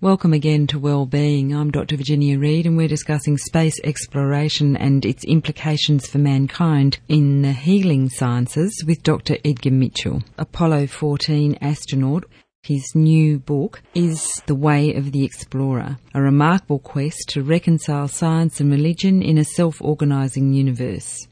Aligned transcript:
Welcome 0.00 0.32
again 0.32 0.68
to 0.68 0.78
Wellbeing. 0.78 1.52
I'm 1.52 1.72
Dr. 1.72 1.96
Virginia 1.96 2.38
Reid 2.38 2.66
and 2.66 2.76
we're 2.76 2.86
discussing 2.86 3.36
space 3.36 3.74
exploration 3.82 4.76
and 4.76 5.04
its 5.04 5.24
implications 5.24 6.06
for 6.06 6.18
mankind 6.18 7.00
in 7.08 7.42
the 7.42 7.50
healing 7.50 8.08
sciences 8.08 8.84
with 8.86 9.02
Dr. 9.02 9.38
Edgar 9.44 9.72
Mitchell, 9.72 10.22
Apollo 10.38 10.86
14 10.86 11.58
astronaut. 11.60 12.26
His 12.62 12.94
new 12.94 13.40
book 13.40 13.82
is 13.92 14.40
The 14.46 14.54
Way 14.54 14.94
of 14.94 15.10
the 15.10 15.24
Explorer, 15.24 15.98
a 16.14 16.22
remarkable 16.22 16.78
quest 16.78 17.30
to 17.30 17.42
reconcile 17.42 18.06
science 18.06 18.60
and 18.60 18.70
religion 18.70 19.20
in 19.20 19.36
a 19.36 19.44
self-organizing 19.44 20.52
universe. 20.52 21.26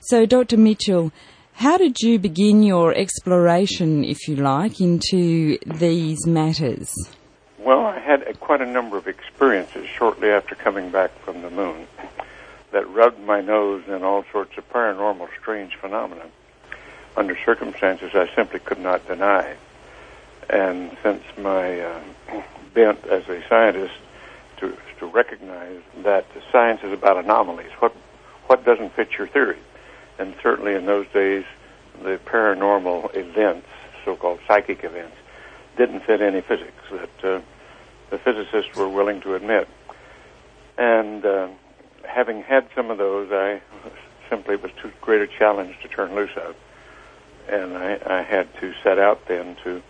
So, 0.00 0.24
Dr. 0.24 0.56
Mitchell, 0.56 1.12
how 1.52 1.76
did 1.76 2.00
you 2.00 2.18
begin 2.18 2.62
your 2.62 2.94
exploration, 2.94 4.04
if 4.04 4.26
you 4.26 4.36
like, 4.36 4.80
into 4.80 5.58
these 5.66 6.26
matters? 6.26 6.90
Well, 7.62 7.84
I 7.84 7.98
had 7.98 8.22
a, 8.22 8.32
quite 8.32 8.62
a 8.62 8.66
number 8.66 8.96
of 8.96 9.06
experiences 9.06 9.86
shortly 9.86 10.30
after 10.30 10.54
coming 10.54 10.90
back 10.90 11.10
from 11.20 11.42
the 11.42 11.50
moon 11.50 11.86
that 12.72 12.88
rubbed 12.88 13.20
my 13.20 13.42
nose 13.42 13.82
in 13.86 14.02
all 14.02 14.24
sorts 14.32 14.56
of 14.56 14.66
paranormal, 14.70 15.28
strange 15.38 15.76
phenomena 15.76 16.24
under 17.18 17.36
circumstances 17.44 18.12
I 18.14 18.34
simply 18.34 18.60
could 18.60 18.78
not 18.78 19.06
deny. 19.06 19.56
And 20.48 20.96
since 21.02 21.22
my 21.36 21.80
uh, 21.80 22.00
bent 22.74 23.04
as 23.06 23.28
a 23.28 23.46
scientist 23.46 23.94
to, 24.58 24.74
to 24.98 25.06
recognize 25.06 25.82
that 25.98 26.24
science 26.50 26.80
is 26.82 26.92
about 26.92 27.22
anomalies, 27.22 27.72
what 27.80 27.94
what 28.46 28.64
doesn't 28.64 28.94
fit 28.94 29.10
your 29.18 29.28
theory, 29.28 29.58
and 30.18 30.34
certainly 30.42 30.74
in 30.74 30.86
those 30.86 31.06
days, 31.12 31.44
the 32.02 32.18
paranormal 32.24 33.14
events, 33.14 33.68
so-called 34.04 34.40
psychic 34.48 34.82
events, 34.82 35.14
didn't 35.76 36.00
fit 36.00 36.20
any 36.20 36.40
physics 36.40 36.82
that 36.90 37.24
uh, 37.24 37.40
the 38.10 38.18
physicists 38.18 38.74
were 38.76 38.88
willing 38.88 39.20
to 39.22 39.34
admit. 39.34 39.68
And 40.76 41.24
uh, 41.24 41.48
having 42.04 42.42
had 42.42 42.68
some 42.74 42.90
of 42.90 42.98
those, 42.98 43.30
I 43.32 43.60
simply 44.28 44.56
was 44.56 44.70
too 44.82 44.92
great 45.00 45.22
a 45.22 45.26
challenge 45.26 45.76
to 45.82 45.88
turn 45.88 46.14
loose 46.14 46.36
of. 46.36 46.54
And 47.48 47.76
I, 47.76 47.98
I 48.06 48.22
had 48.22 48.48
to 48.60 48.72
set 48.82 48.98
out 48.98 49.26
then 49.26 49.56
to 49.64 49.82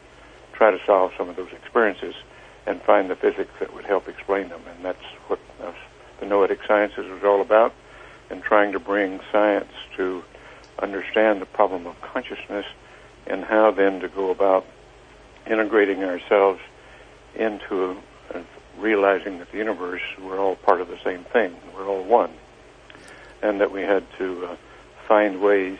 try 0.53 0.71
to 0.71 0.79
solve 0.87 1.13
some 1.17 1.29
of 1.29 1.37
those 1.37 1.53
experiences 1.53 2.15
and 2.67 2.81
find 2.83 3.11
the 3.11 3.17
physics 3.17 3.51
that 3.61 3.75
would 3.75 3.85
help 3.85 4.09
explain 4.09 4.49
them. 4.49 4.63
And 4.75 4.85
that's 4.85 5.05
what 5.27 5.41
uh, 5.63 5.73
the 6.21 6.27
noetic 6.27 6.61
sciences 6.67 7.11
was 7.11 7.25
all 7.25 7.41
about, 7.41 7.75
and 8.31 8.43
trying 8.43 8.73
to 8.73 8.79
bring 8.79 9.21
science 9.33 9.73
to 9.97 10.23
understand 10.79 11.41
the 11.41 11.47
problem 11.47 11.87
of 11.87 12.01
consciousness 12.01 12.67
and 13.27 13.45
how 13.45 13.71
then 13.71 14.01
to 14.01 14.09
go 14.09 14.31
about 14.31 14.65
integrating 15.47 16.05
ourselves 16.05 16.61
into 17.35 17.97
uh, 18.35 18.43
realizing 18.79 19.39
that 19.39 19.51
the 19.53 19.59
universe, 19.59 20.03
we're 20.21 20.39
all 20.39 20.57
part 20.57 20.81
of 20.81 20.89
the 20.89 20.99
same 21.05 21.25
thing. 21.25 21.55
We're 21.75 21.87
all 21.87 22.05
one. 22.05 22.33
And 23.43 23.61
that 23.61 23.73
we 23.73 23.83
had 23.83 24.05
to 24.19 24.47
uh, 24.47 24.57
find 25.07 25.41
ways 25.41 25.79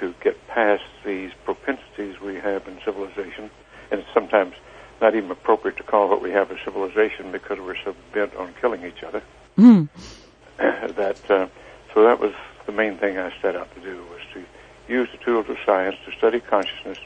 to 0.00 0.14
get 0.22 0.48
past 0.48 0.84
these 1.04 1.30
propensities 1.44 2.20
we 2.20 2.36
have 2.36 2.66
in 2.66 2.78
civilization. 2.84 3.50
And 3.90 4.00
it's 4.00 4.08
sometimes 4.14 4.54
not 5.00 5.14
even 5.14 5.30
appropriate 5.30 5.76
to 5.76 5.82
call 5.82 6.08
what 6.08 6.22
we 6.22 6.30
have 6.30 6.50
a 6.50 6.64
civilization 6.64 7.32
because 7.32 7.58
we're 7.58 7.76
so 7.84 7.94
bent 8.12 8.34
on 8.36 8.54
killing 8.60 8.84
each 8.84 9.02
other. 9.02 9.22
Mm. 9.58 9.88
that 10.58 11.30
uh, 11.30 11.48
so 11.92 12.04
that 12.04 12.20
was 12.20 12.32
the 12.66 12.72
main 12.72 12.96
thing 12.96 13.18
I 13.18 13.32
set 13.42 13.56
out 13.56 13.74
to 13.74 13.80
do 13.80 14.04
was 14.10 14.20
to 14.34 14.44
use 14.92 15.08
the 15.10 15.18
tools 15.18 15.46
of 15.48 15.56
science 15.66 15.96
to 16.06 16.12
study 16.12 16.40
consciousness 16.40 16.98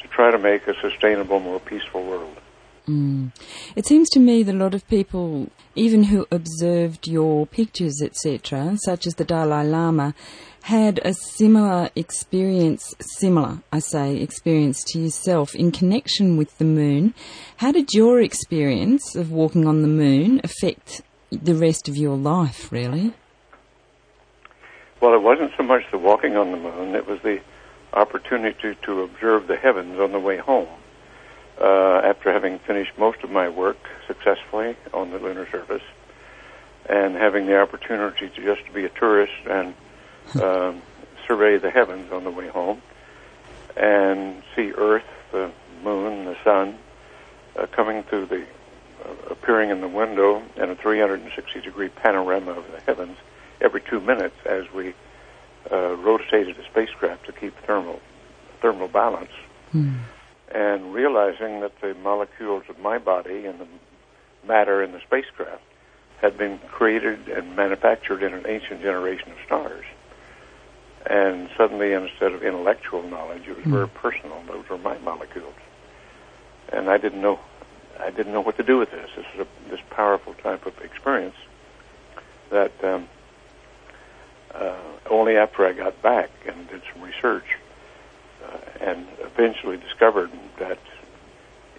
to 0.00 0.08
try 0.08 0.30
to 0.30 0.38
make 0.38 0.66
a 0.66 0.74
sustainable, 0.80 1.40
more 1.40 1.60
peaceful 1.60 2.04
world. 2.04 2.36
Mm. 2.88 3.30
It 3.76 3.86
seems 3.86 4.08
to 4.10 4.20
me 4.20 4.42
that 4.42 4.54
a 4.54 4.58
lot 4.58 4.74
of 4.74 4.86
people, 4.88 5.48
even 5.74 6.04
who 6.04 6.26
observed 6.30 7.06
your 7.06 7.46
pictures, 7.46 8.00
etc., 8.02 8.76
such 8.84 9.06
as 9.06 9.14
the 9.14 9.24
Dalai 9.24 9.64
Lama, 9.64 10.14
had 10.62 11.00
a 11.04 11.14
similar 11.14 11.90
experience, 11.96 12.94
similar, 13.18 13.62
I 13.72 13.80
say, 13.80 14.16
experience 14.16 14.84
to 14.88 15.00
yourself 15.00 15.54
in 15.54 15.70
connection 15.70 16.36
with 16.36 16.58
the 16.58 16.64
moon. 16.64 17.14
How 17.58 17.72
did 17.72 17.92
your 17.92 18.20
experience 18.20 19.14
of 19.14 19.30
walking 19.30 19.66
on 19.66 19.82
the 19.82 19.88
moon 19.88 20.40
affect 20.42 21.02
the 21.30 21.54
rest 21.54 21.88
of 21.88 21.96
your 21.96 22.16
life, 22.16 22.70
really? 22.70 23.14
Well, 25.00 25.14
it 25.14 25.22
wasn't 25.22 25.52
so 25.56 25.64
much 25.64 25.82
the 25.90 25.98
walking 25.98 26.36
on 26.36 26.52
the 26.52 26.58
moon, 26.58 26.94
it 26.94 27.06
was 27.06 27.20
the 27.22 27.40
opportunity 27.92 28.76
to 28.82 29.02
observe 29.02 29.48
the 29.48 29.56
heavens 29.56 29.98
on 30.00 30.12
the 30.12 30.20
way 30.20 30.36
home. 30.36 30.68
Uh, 31.60 32.00
after 32.04 32.32
having 32.32 32.58
finished 32.60 32.92
most 32.98 33.22
of 33.22 33.30
my 33.30 33.48
work 33.48 33.76
successfully 34.06 34.74
on 34.92 35.10
the 35.10 35.18
lunar 35.18 35.46
surface, 35.50 35.82
and 36.86 37.14
having 37.14 37.46
the 37.46 37.60
opportunity 37.60 38.28
to 38.28 38.42
just 38.42 38.72
be 38.72 38.84
a 38.84 38.88
tourist 38.88 39.32
and 39.48 39.74
um, 40.42 40.82
survey 41.26 41.58
the 41.58 41.70
heavens 41.70 42.10
on 42.10 42.24
the 42.24 42.30
way 42.30 42.48
home, 42.48 42.80
and 43.76 44.42
see 44.56 44.72
Earth, 44.72 45.04
the 45.30 45.50
moon, 45.84 46.24
the 46.24 46.36
sun, 46.42 46.78
uh, 47.56 47.66
coming 47.66 48.02
through 48.04 48.26
the, 48.26 48.44
uh, 49.04 49.12
appearing 49.30 49.70
in 49.70 49.80
the 49.80 49.88
window 49.88 50.42
in 50.56 50.70
a 50.70 50.74
360 50.74 51.60
degree 51.60 51.88
panorama 51.88 52.52
of 52.52 52.64
the 52.72 52.80
heavens 52.80 53.16
every 53.60 53.80
two 53.80 54.00
minutes 54.00 54.36
as 54.46 54.64
we 54.72 54.94
uh, 55.70 55.94
rotated 55.96 56.58
a 56.58 56.64
spacecraft 56.64 57.26
to 57.26 57.32
keep 57.32 57.56
thermal 57.66 58.00
thermal 58.60 58.88
balance, 58.88 59.30
mm. 59.74 59.98
And 60.54 60.92
realizing 60.92 61.60
that 61.60 61.80
the 61.80 61.94
molecules 61.94 62.64
of 62.68 62.78
my 62.78 62.98
body 62.98 63.46
and 63.46 63.58
the 63.58 63.66
matter 64.46 64.82
in 64.82 64.92
the 64.92 65.00
spacecraft 65.00 65.62
had 66.20 66.36
been 66.36 66.58
created 66.70 67.28
and 67.28 67.56
manufactured 67.56 68.22
in 68.22 68.34
an 68.34 68.46
ancient 68.46 68.80
generation 68.82 69.32
of 69.32 69.38
stars. 69.44 69.84
And 71.06 71.48
suddenly, 71.56 71.92
instead 71.92 72.32
of 72.32 72.44
intellectual 72.44 73.02
knowledge, 73.02 73.42
it 73.48 73.56
was 73.56 73.66
mm. 73.66 73.72
very 73.72 73.88
personal. 73.88 74.40
Those 74.46 74.68
were 74.68 74.78
my 74.78 74.98
molecules, 74.98 75.54
and 76.72 76.88
I 76.88 76.98
didn't 76.98 77.20
know. 77.20 77.40
I 77.98 78.10
didn't 78.10 78.32
know 78.32 78.40
what 78.40 78.56
to 78.58 78.62
do 78.62 78.78
with 78.78 78.90
this. 78.90 79.10
This 79.16 79.26
is 79.34 79.40
a, 79.40 79.70
this 79.70 79.80
powerful 79.90 80.34
type 80.34 80.64
of 80.64 80.78
experience 80.80 81.34
that 82.50 82.72
um, 82.84 83.08
uh, 84.54 84.76
only 85.10 85.36
after 85.36 85.66
I 85.66 85.72
got 85.72 86.00
back 86.02 86.30
and 86.46 86.68
did 86.68 86.82
some 86.92 87.02
research 87.02 87.58
and 88.80 89.06
eventually 89.20 89.76
discovered 89.76 90.30
that 90.58 90.78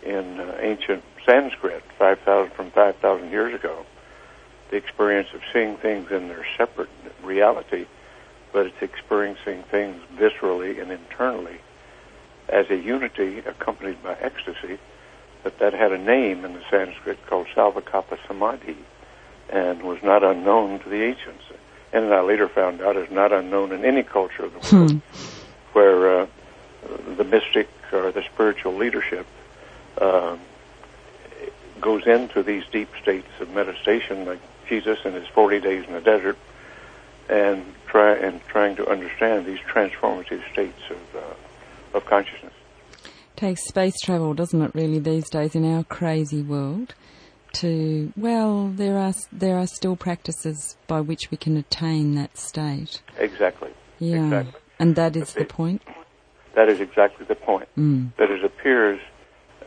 in 0.01 0.39
uh, 0.39 0.57
ancient 0.59 1.03
Sanskrit, 1.25 1.83
5,000 1.97 2.53
from 2.53 2.71
5,000 2.71 3.31
years 3.31 3.53
ago, 3.53 3.85
the 4.69 4.77
experience 4.77 5.29
of 5.33 5.41
seeing 5.51 5.77
things 5.77 6.11
in 6.11 6.27
their 6.27 6.45
separate 6.57 6.89
reality, 7.23 7.85
but 8.51 8.65
it's 8.65 8.81
experiencing 8.81 9.63
things 9.63 10.01
viscerally 10.15 10.81
and 10.81 10.91
internally 10.91 11.59
as 12.49 12.69
a 12.69 12.75
unity 12.75 13.39
accompanied 13.39 14.01
by 14.03 14.13
ecstasy, 14.15 14.77
that 15.43 15.59
that 15.59 15.73
had 15.73 15.91
a 15.91 15.97
name 15.97 16.43
in 16.43 16.53
the 16.53 16.63
Sanskrit 16.69 17.17
called 17.27 17.47
Savikalpa 17.55 18.17
Samadhi 18.27 18.77
and 19.49 19.83
was 19.83 20.01
not 20.03 20.23
unknown 20.23 20.79
to 20.79 20.89
the 20.89 21.03
ancients 21.03 21.43
and 21.93 22.11
I 22.11 22.21
later 22.21 22.49
found 22.49 22.81
out 22.81 22.97
is 22.97 23.09
not 23.11 23.31
unknown 23.31 23.71
in 23.71 23.85
any 23.85 24.03
culture 24.03 24.45
of 24.45 24.53
the 24.53 24.75
world, 24.75 24.91
hmm. 24.91 24.97
where 25.73 26.21
uh, 26.21 26.27
the 27.17 27.23
mystic 27.23 27.69
or 27.91 28.11
the 28.11 28.23
spiritual 28.23 28.73
leadership 28.73 29.25
uh, 29.97 30.37
goes 31.79 32.05
into 32.07 32.43
these 32.43 32.63
deep 32.71 32.89
states 33.01 33.27
of 33.39 33.49
meditation, 33.51 34.25
like 34.25 34.39
Jesus 34.67 34.99
in 35.05 35.13
his 35.13 35.27
40 35.27 35.59
days 35.59 35.85
in 35.87 35.93
the 35.93 36.01
desert, 36.01 36.37
and 37.29 37.63
try 37.87 38.15
and 38.15 38.45
trying 38.47 38.75
to 38.77 38.87
understand 38.87 39.45
these 39.45 39.59
transformative 39.59 40.41
states 40.51 40.81
of 40.89 41.15
uh, 41.15 41.97
of 41.97 42.05
consciousness. 42.05 42.53
Takes 43.35 43.67
space 43.67 43.99
travel, 44.01 44.33
doesn't 44.33 44.61
it? 44.61 44.71
Really, 44.73 44.99
these 44.99 45.29
days 45.29 45.55
in 45.55 45.65
our 45.65 45.83
crazy 45.83 46.41
world 46.41 46.93
to 47.53 48.11
well, 48.17 48.67
there 48.67 48.97
are 48.97 49.13
there 49.31 49.57
are 49.57 49.67
still 49.67 49.95
practices 49.95 50.75
by 50.87 51.01
which 51.01 51.31
we 51.31 51.37
can 51.37 51.55
attain 51.55 52.15
that 52.15 52.37
state. 52.37 53.01
Exactly. 53.17 53.71
Yeah. 53.99 54.25
Exactly. 54.25 54.61
And 54.79 54.95
that 54.95 55.15
is 55.15 55.33
the 55.33 55.45
point. 55.45 55.81
That 56.55 56.69
is 56.69 56.79
exactly 56.79 57.25
the 57.25 57.35
point. 57.35 57.67
Mm. 57.77 58.15
That 58.17 58.29
it 58.29 58.43
appears, 58.43 58.99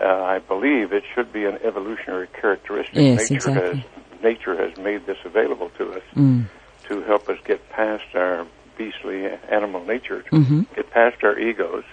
uh, 0.00 0.04
I 0.04 0.38
believe, 0.38 0.92
it 0.92 1.04
should 1.14 1.32
be 1.32 1.44
an 1.44 1.58
evolutionary 1.64 2.28
characteristic. 2.28 2.94
Yes, 2.94 3.30
nature 3.30 3.50
exactly. 3.50 3.78
Has, 3.80 4.22
nature 4.22 4.56
has 4.56 4.78
made 4.78 5.06
this 5.06 5.18
available 5.24 5.70
to 5.78 5.92
us 5.94 6.02
mm. 6.14 6.46
to 6.88 7.02
help 7.02 7.28
us 7.28 7.38
get 7.44 7.68
past 7.70 8.04
our 8.14 8.46
beastly 8.78 9.26
animal 9.50 9.84
nature, 9.84 10.22
to 10.22 10.30
mm-hmm. 10.30 10.60
get 10.74 10.90
past 10.90 11.24
our 11.24 11.38
egos, 11.38 11.84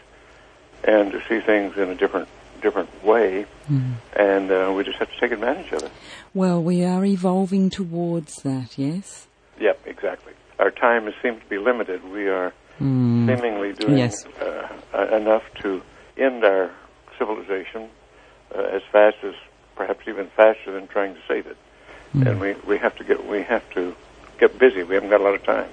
and 0.84 1.12
to 1.12 1.22
see 1.28 1.40
things 1.40 1.78
in 1.78 1.90
a 1.90 1.96
different 1.96 2.28
different 2.62 3.04
way, 3.04 3.46
mm. 3.70 3.94
and 4.16 4.50
uh, 4.50 4.72
we 4.76 4.84
just 4.86 4.98
have 4.98 5.10
to 5.10 5.20
take 5.20 5.32
advantage 5.32 5.72
of 5.74 5.84
it. 5.84 5.92
Well, 6.34 6.64
we 6.64 6.84
are 6.84 7.04
evolving 7.04 7.70
towards 7.70 8.38
that, 8.44 8.78
yes? 8.78 9.28
Yep, 9.60 9.82
exactly. 9.86 10.34
Our 10.60 10.72
time 10.72 11.12
seems 11.22 11.42
to 11.44 11.50
be 11.50 11.58
limited. 11.58 12.10
We 12.10 12.30
are 12.30 12.54
mm. 12.84 13.28
seemingly 13.28 13.74
doing 13.74 13.98
yes. 13.98 14.26
uh, 14.42 15.08
enough 15.16 15.44
to 15.62 15.82
end 16.18 16.44
our 16.44 16.72
civilization 17.18 17.90
uh, 18.56 18.62
as 18.62 18.82
fast 18.92 19.18
as 19.24 19.34
perhaps 19.76 20.08
even 20.08 20.28
faster 20.36 20.72
than 20.72 20.88
trying 20.88 21.16
to 21.16 21.22
save 21.28 21.48
it. 21.48 21.58
Mm. 22.16 22.28
And 22.28 22.40
we, 22.40 22.54
we 22.68 22.78
have 22.78 22.96
to 22.98 23.04
get 23.04 23.26
we 23.28 23.42
have 23.44 23.68
to 23.72 23.96
get 24.40 24.58
busy. 24.60 24.84
We 24.84 24.96
haven't 24.96 25.10
got 25.10 25.22
a 25.22 25.24
lot 25.24 25.36
of 25.36 25.44
time. 25.44 25.70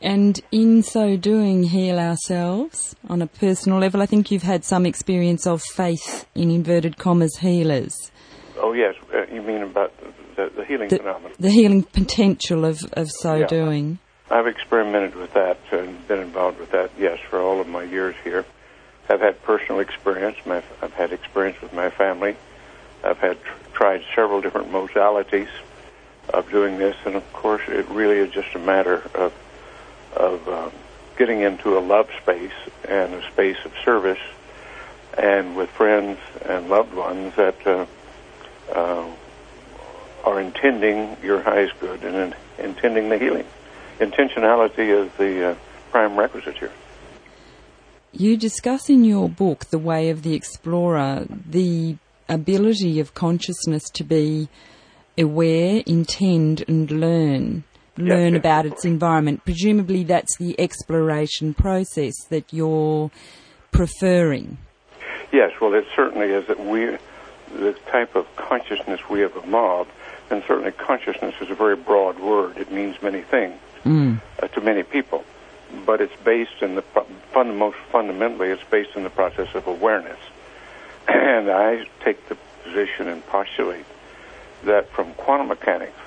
And 0.00 0.38
in 0.52 0.82
so 0.82 1.16
doing, 1.16 1.62
heal 1.62 1.98
ourselves 1.98 2.94
on 3.08 3.22
a 3.22 3.26
personal 3.26 3.78
level. 3.78 4.02
I 4.02 4.06
think 4.06 4.30
you've 4.30 4.42
had 4.42 4.62
some 4.62 4.84
experience 4.84 5.46
of 5.46 5.62
faith 5.62 6.26
in 6.34 6.50
inverted 6.50 6.98
commas 6.98 7.38
healers. 7.38 8.12
Oh 8.58 8.72
yes, 8.72 8.94
uh, 9.14 9.24
you 9.32 9.42
mean 9.42 9.62
about 9.62 9.92
the, 10.36 10.50
the 10.54 10.64
healing 10.64 10.88
the, 10.88 10.98
phenomenon? 10.98 11.32
The 11.38 11.50
healing 11.50 11.82
potential 11.82 12.64
of, 12.64 12.84
of 12.92 13.10
so 13.10 13.36
yeah. 13.36 13.46
doing. 13.46 13.98
I've 14.30 14.46
experimented 14.46 15.14
with 15.14 15.34
that 15.34 15.58
and 15.70 16.06
been 16.08 16.20
involved 16.20 16.58
with 16.58 16.70
that, 16.72 16.92
yes, 16.98 17.18
for 17.28 17.40
all 17.40 17.60
of 17.60 17.68
my 17.68 17.82
years 17.84 18.16
here. 18.24 18.44
I've 19.08 19.20
had 19.20 19.42
personal 19.42 19.80
experience. 19.80 20.36
My, 20.46 20.62
I've 20.80 20.94
had 20.94 21.12
experience 21.12 21.60
with 21.60 21.72
my 21.72 21.90
family. 21.90 22.36
I've 23.02 23.18
had 23.18 23.42
tr- 23.42 23.52
tried 23.74 24.02
several 24.14 24.40
different 24.40 24.72
modalities 24.72 25.50
of 26.30 26.50
doing 26.50 26.78
this, 26.78 26.96
and 27.04 27.16
of 27.16 27.32
course, 27.34 27.62
it 27.68 27.86
really 27.90 28.16
is 28.16 28.32
just 28.32 28.54
a 28.54 28.58
matter 28.58 29.02
of 29.14 29.32
of 30.16 30.48
um, 30.48 30.70
getting 31.18 31.40
into 31.40 31.76
a 31.76 31.80
love 31.80 32.08
space 32.22 32.52
and 32.88 33.14
a 33.14 33.22
space 33.32 33.58
of 33.64 33.72
service, 33.84 34.20
and 35.18 35.56
with 35.56 35.68
friends 35.70 36.18
and 36.48 36.68
loved 36.68 36.94
ones 36.94 37.34
that 37.36 37.66
uh, 37.66 37.84
uh, 38.72 39.10
are 40.24 40.40
intending 40.40 41.16
your 41.22 41.42
highest 41.42 41.78
good 41.80 42.02
and 42.04 42.16
in, 42.16 42.34
intending 42.64 43.10
the 43.10 43.18
healing. 43.18 43.46
Intentionality 43.98 44.88
is 44.88 45.12
the 45.18 45.50
uh, 45.50 45.54
prime 45.90 46.16
requisite 46.16 46.58
here. 46.58 46.72
You 48.12 48.36
discuss 48.36 48.88
in 48.88 49.04
your 49.04 49.28
book, 49.28 49.66
The 49.66 49.78
Way 49.78 50.10
of 50.10 50.22
the 50.22 50.34
Explorer, 50.34 51.26
the 51.28 51.96
ability 52.28 53.00
of 53.00 53.14
consciousness 53.14 53.90
to 53.90 54.04
be 54.04 54.48
aware, 55.18 55.82
intend, 55.86 56.64
and 56.68 56.90
learn. 56.90 57.64
Learn 57.96 58.34
yes, 58.34 58.40
about 58.40 58.66
its 58.66 58.84
environment. 58.84 59.44
Presumably, 59.44 60.02
that's 60.02 60.36
the 60.38 60.58
exploration 60.58 61.54
process 61.54 62.14
that 62.28 62.52
you're 62.52 63.12
preferring. 63.70 64.58
Yes, 65.32 65.52
well, 65.60 65.74
it 65.74 65.84
certainly 65.94 66.28
is 66.28 66.46
that 66.48 66.58
we, 66.58 66.96
the 67.56 67.76
type 67.92 68.16
of 68.16 68.26
consciousness 68.34 69.00
we 69.08 69.20
have 69.20 69.36
evolved, 69.36 69.90
and 70.30 70.42
certainly 70.48 70.72
consciousness 70.72 71.34
is 71.40 71.50
a 71.50 71.54
very 71.54 71.76
broad 71.76 72.18
word. 72.18 72.56
It 72.58 72.72
means 72.72 73.00
many 73.00 73.22
things 73.22 73.60
mm. 73.84 74.20
uh, 74.42 74.48
to 74.48 74.60
many 74.60 74.82
people, 74.82 75.24
but 75.86 76.00
it's 76.00 76.14
based 76.24 76.62
in 76.62 76.74
the 76.74 76.82
fund, 76.82 77.58
most 77.58 77.76
fundamentally, 77.90 78.48
it's 78.48 78.64
based 78.70 78.96
in 78.96 79.02
the 79.04 79.10
process 79.10 79.54
of 79.54 79.66
awareness. 79.66 80.18
And 81.08 81.50
I 81.50 81.86
take 82.02 82.28
the 82.28 82.36
position 82.62 83.08
and 83.08 83.24
postulate 83.26 83.84
that 84.64 84.88
from 84.90 85.12
quantum 85.14 85.48
mechanics, 85.48 85.98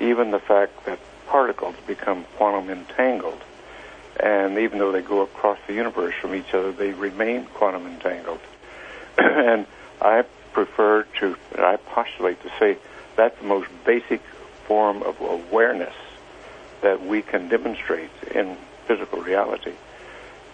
even 0.00 0.32
the 0.32 0.40
fact 0.40 0.84
that 0.86 0.98
particles 1.26 1.76
become 1.86 2.24
quantum 2.36 2.70
entangled, 2.70 3.40
and 4.18 4.58
even 4.58 4.78
though 4.78 4.90
they 4.90 5.02
go 5.02 5.20
across 5.20 5.58
the 5.66 5.74
universe 5.74 6.14
from 6.20 6.34
each 6.34 6.52
other, 6.52 6.72
they 6.72 6.92
remain 6.92 7.46
quantum 7.54 7.86
entangled. 7.86 8.40
and 9.18 9.66
I 10.00 10.24
prefer 10.52 11.04
to, 11.20 11.36
I 11.56 11.76
postulate 11.76 12.42
to 12.42 12.50
say 12.58 12.78
that's 13.16 13.38
the 13.38 13.46
most 13.46 13.68
basic 13.84 14.20
form 14.66 15.02
of 15.02 15.20
awareness 15.20 15.94
that 16.82 17.04
we 17.04 17.22
can 17.22 17.48
demonstrate 17.48 18.10
in 18.34 18.56
physical 18.86 19.20
reality. 19.20 19.72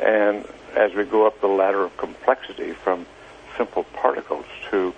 And 0.00 0.46
as 0.76 0.94
we 0.94 1.04
go 1.04 1.26
up 1.26 1.40
the 1.40 1.48
ladder 1.48 1.82
of 1.84 1.96
complexity 1.96 2.72
from 2.72 3.06
simple 3.56 3.84
particles 3.84 4.46
to 4.70 4.94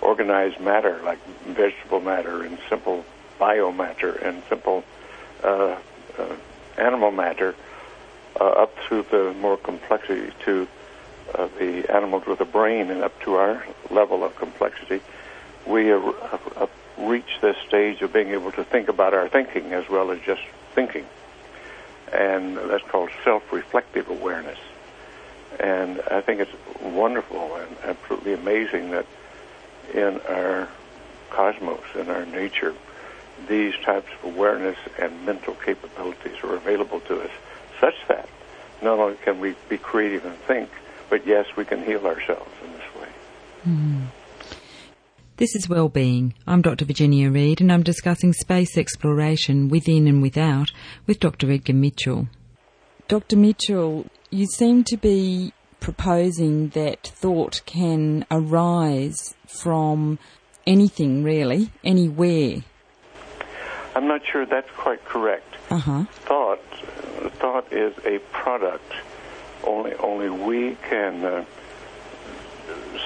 organized 0.00 0.60
matter 0.60 1.00
like 1.02 1.18
vegetable 1.46 2.00
matter 2.00 2.42
and 2.42 2.58
simple 2.68 3.04
biomatter 3.40 4.22
and 4.24 4.42
simple 4.48 4.84
uh, 5.42 5.76
uh, 6.18 6.36
animal 6.76 7.10
matter 7.10 7.54
uh, 8.40 8.44
up 8.44 8.76
through 8.86 9.04
the 9.10 9.34
more 9.40 9.56
complexity 9.56 10.32
to 10.44 10.68
uh, 11.34 11.48
the 11.58 11.90
animals 11.92 12.26
with 12.26 12.40
a 12.40 12.44
brain 12.44 12.90
and 12.90 13.02
up 13.02 13.18
to 13.22 13.34
our 13.34 13.64
level 13.90 14.22
of 14.22 14.36
complexity, 14.36 15.00
we 15.66 15.90
reached 16.98 17.40
this 17.40 17.56
stage 17.66 18.02
of 18.02 18.12
being 18.12 18.28
able 18.28 18.52
to 18.52 18.62
think 18.64 18.88
about 18.88 19.14
our 19.14 19.28
thinking 19.28 19.72
as 19.72 19.88
well 19.88 20.10
as 20.10 20.20
just 20.20 20.42
thinking. 20.74 21.06
And 22.12 22.56
that's 22.56 22.84
called 22.84 23.10
self-reflective 23.24 24.08
awareness. 24.08 24.58
And 25.58 26.00
I 26.10 26.20
think 26.20 26.40
it's 26.40 26.52
wonderful 26.82 27.56
and 27.56 27.76
absolutely 27.84 28.34
amazing 28.34 28.90
that 28.90 29.06
in 29.92 30.20
our 30.28 30.68
cosmos, 31.30 31.84
in 31.94 32.10
our 32.10 32.26
nature, 32.26 32.74
these 33.48 33.74
types 33.84 34.10
of 34.22 34.34
awareness 34.34 34.78
and 34.98 35.26
mental 35.26 35.54
capabilities 35.54 36.36
are 36.42 36.54
available 36.54 37.00
to 37.00 37.20
us, 37.20 37.30
such 37.80 37.94
that 38.08 38.28
not 38.82 38.98
only 38.98 39.16
can 39.16 39.40
we 39.40 39.54
be 39.68 39.78
creative 39.78 40.24
and 40.24 40.36
think, 40.38 40.70
but 41.10 41.26
yes, 41.26 41.46
we 41.56 41.64
can 41.64 41.84
heal 41.84 42.06
ourselves 42.06 42.50
in 42.64 42.72
this 42.72 42.94
way. 43.00 43.08
Mm. 43.66 44.06
This 45.36 45.56
is 45.56 45.68
Wellbeing. 45.68 46.32
I'm 46.46 46.62
Dr. 46.62 46.84
Virginia 46.84 47.28
Reid 47.28 47.60
and 47.60 47.72
I'm 47.72 47.82
discussing 47.82 48.32
space 48.32 48.78
exploration 48.78 49.68
within 49.68 50.06
and 50.06 50.22
without 50.22 50.70
with 51.08 51.18
Dr. 51.18 51.50
Edgar 51.50 51.72
Mitchell. 51.72 52.28
Dr. 53.08 53.36
Mitchell, 53.36 54.06
you 54.30 54.46
seem 54.46 54.84
to 54.84 54.96
be 54.96 55.52
proposing 55.80 56.68
that 56.68 57.08
thought 57.08 57.62
can 57.66 58.24
arise 58.30 59.34
from 59.48 60.20
anything 60.68 61.24
really, 61.24 61.72
anywhere. 61.82 62.62
I'm 63.96 64.06
not 64.06 64.20
sure 64.24 64.46
that's 64.46 64.70
quite 64.76 65.04
correct. 65.04 65.52
Uh-huh. 65.68 66.04
Thought, 66.12 66.62
thought 67.40 67.72
is 67.72 67.92
a 68.06 68.20
product. 68.30 68.92
Only, 69.64 69.94
only 69.94 70.30
we 70.30 70.76
can 70.88 71.24
uh, 71.24 71.44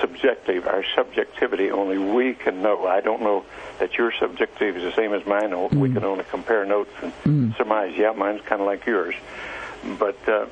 subjective, 0.00 0.66
our 0.66 0.84
subjectivity. 0.94 1.70
Only 1.70 1.98
we 1.98 2.34
can 2.34 2.62
know. 2.62 2.86
I 2.86 3.00
don't 3.00 3.22
know 3.22 3.44
that 3.78 3.96
your 3.96 4.12
subjective 4.12 4.76
is 4.76 4.82
the 4.82 4.92
same 4.92 5.12
as 5.12 5.26
mine. 5.26 5.50
Mm. 5.50 5.74
We 5.74 5.92
can 5.92 6.04
only 6.04 6.24
compare 6.30 6.64
notes 6.64 6.92
and 7.02 7.12
mm. 7.24 7.56
surmise. 7.56 7.96
Yeah, 7.96 8.12
mine's 8.12 8.42
kind 8.42 8.60
of 8.60 8.66
like 8.66 8.86
yours, 8.86 9.14
but. 9.98 10.28
Uh, 10.28 10.46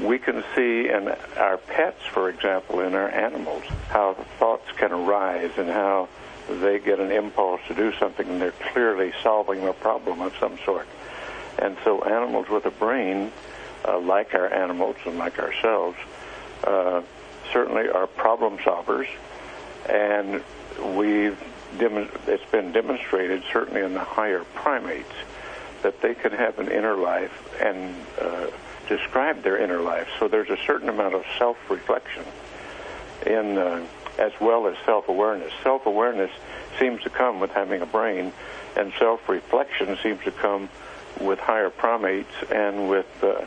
we 0.00 0.18
can 0.18 0.42
see 0.56 0.88
in 0.88 1.08
our 1.36 1.58
pets, 1.58 2.00
for 2.12 2.30
example, 2.30 2.80
in 2.80 2.94
our 2.94 3.10
animals, 3.10 3.62
how 3.90 4.14
thoughts 4.38 4.70
can 4.76 4.90
arise 4.90 5.50
and 5.58 5.68
how 5.68 6.08
they 6.48 6.78
get 6.78 6.98
an 6.98 7.10
impulse 7.10 7.60
to 7.68 7.74
do 7.74 7.92
something 7.98 8.26
and 8.28 8.40
they're 8.40 8.52
clearly 8.72 9.12
solving 9.22 9.66
a 9.66 9.72
problem 9.72 10.20
of 10.20 10.34
some 10.40 10.58
sort. 10.64 10.86
And 11.58 11.76
so 11.84 12.02
animals 12.02 12.48
with 12.48 12.66
a 12.66 12.70
brain, 12.70 13.32
uh, 13.86 13.98
like 13.98 14.34
our 14.34 14.52
animals 14.52 14.96
and 15.04 15.18
like 15.18 15.38
ourselves, 15.38 15.98
uh, 16.64 17.02
certainly 17.52 17.88
are 17.88 18.06
problem 18.06 18.58
solvers. 18.58 19.08
And 19.88 20.42
we've 20.96 21.38
dem- 21.78 22.10
it's 22.26 22.50
been 22.50 22.72
demonstrated, 22.72 23.42
certainly 23.52 23.82
in 23.82 23.94
the 23.94 24.00
higher 24.00 24.44
primates, 24.54 25.12
that 25.82 26.00
they 26.00 26.14
can 26.14 26.32
have 26.32 26.58
an 26.58 26.70
inner 26.70 26.96
life 26.96 27.32
and 27.60 27.94
uh, 28.20 28.46
describe 28.88 29.42
their 29.42 29.58
inner 29.58 29.80
life. 29.80 30.08
So 30.18 30.28
there's 30.28 30.50
a 30.50 30.58
certain 30.66 30.88
amount 30.88 31.14
of 31.14 31.24
self-reflection 31.38 32.24
in, 33.26 33.58
uh, 33.58 33.84
as 34.18 34.32
well 34.40 34.66
as 34.66 34.76
self-awareness. 34.84 35.52
Self-awareness 35.62 36.30
seems 36.78 37.02
to 37.02 37.10
come 37.10 37.40
with 37.40 37.50
having 37.50 37.82
a 37.82 37.86
brain, 37.86 38.32
and 38.76 38.92
self-reflection 38.98 39.98
seems 40.02 40.22
to 40.24 40.30
come 40.30 40.68
with 41.20 41.38
higher 41.38 41.70
primates 41.70 42.32
and 42.50 42.88
with 42.88 43.06
uh, 43.22 43.44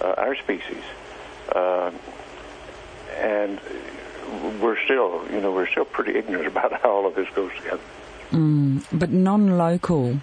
uh, 0.00 0.14
our 0.16 0.36
species. 0.36 0.82
And 3.18 3.60
we're 4.60 4.82
still, 4.84 5.24
you 5.30 5.40
know, 5.40 5.52
we're 5.52 5.68
still 5.68 5.84
pretty 5.84 6.18
ignorant 6.18 6.46
about 6.54 6.72
how 6.80 6.90
all 6.90 7.06
of 7.06 7.14
this 7.14 7.28
goes 7.34 7.52
together. 7.56 7.82
Mm, 8.30 8.84
but 8.92 9.10
non-local. 9.10 10.20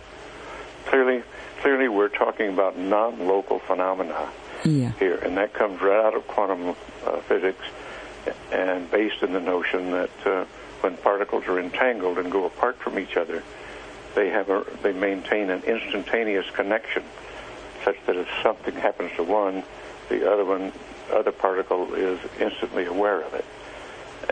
Clearly, 0.86 1.24
clearly, 1.62 1.88
we're 1.88 2.10
talking 2.10 2.50
about 2.50 2.78
non-local 2.78 3.60
phenomena 3.60 4.30
yeah. 4.64 4.92
here, 5.00 5.16
and 5.16 5.38
that 5.38 5.54
comes 5.54 5.82
right 5.82 6.06
out 6.06 6.16
of 6.16 6.28
quantum 6.28 6.76
uh, 7.06 7.18
physics, 7.22 7.66
and 8.52 8.90
based 8.92 9.24
in 9.24 9.34
the 9.34 9.40
notion 9.40 9.92
that 9.92 10.26
uh, 10.26 10.46
when 10.82 10.98
particles 10.98 11.46
are 11.48 11.60
entangled 11.60 12.20
and 12.20 12.32
go 12.32 12.46
apart 12.46 12.78
from 12.78 13.00
each 13.00 13.18
other, 13.18 13.42
they 14.14 14.30
have 14.30 14.50
a, 14.50 14.66
they 14.84 14.94
maintain 14.94 15.50
an 15.50 15.64
instantaneous 15.64 16.46
connection, 16.52 17.04
such 17.84 17.98
that 18.06 18.16
if 18.16 18.28
something 18.44 18.76
happens 18.76 19.12
to 19.16 19.24
one, 19.24 19.64
the 20.10 20.32
other 20.32 20.46
one, 20.46 20.72
other 21.12 21.32
particle 21.32 21.94
is 21.94 22.20
instantly 22.40 22.86
aware 22.86 23.22
of 23.22 23.34
it, 23.34 23.46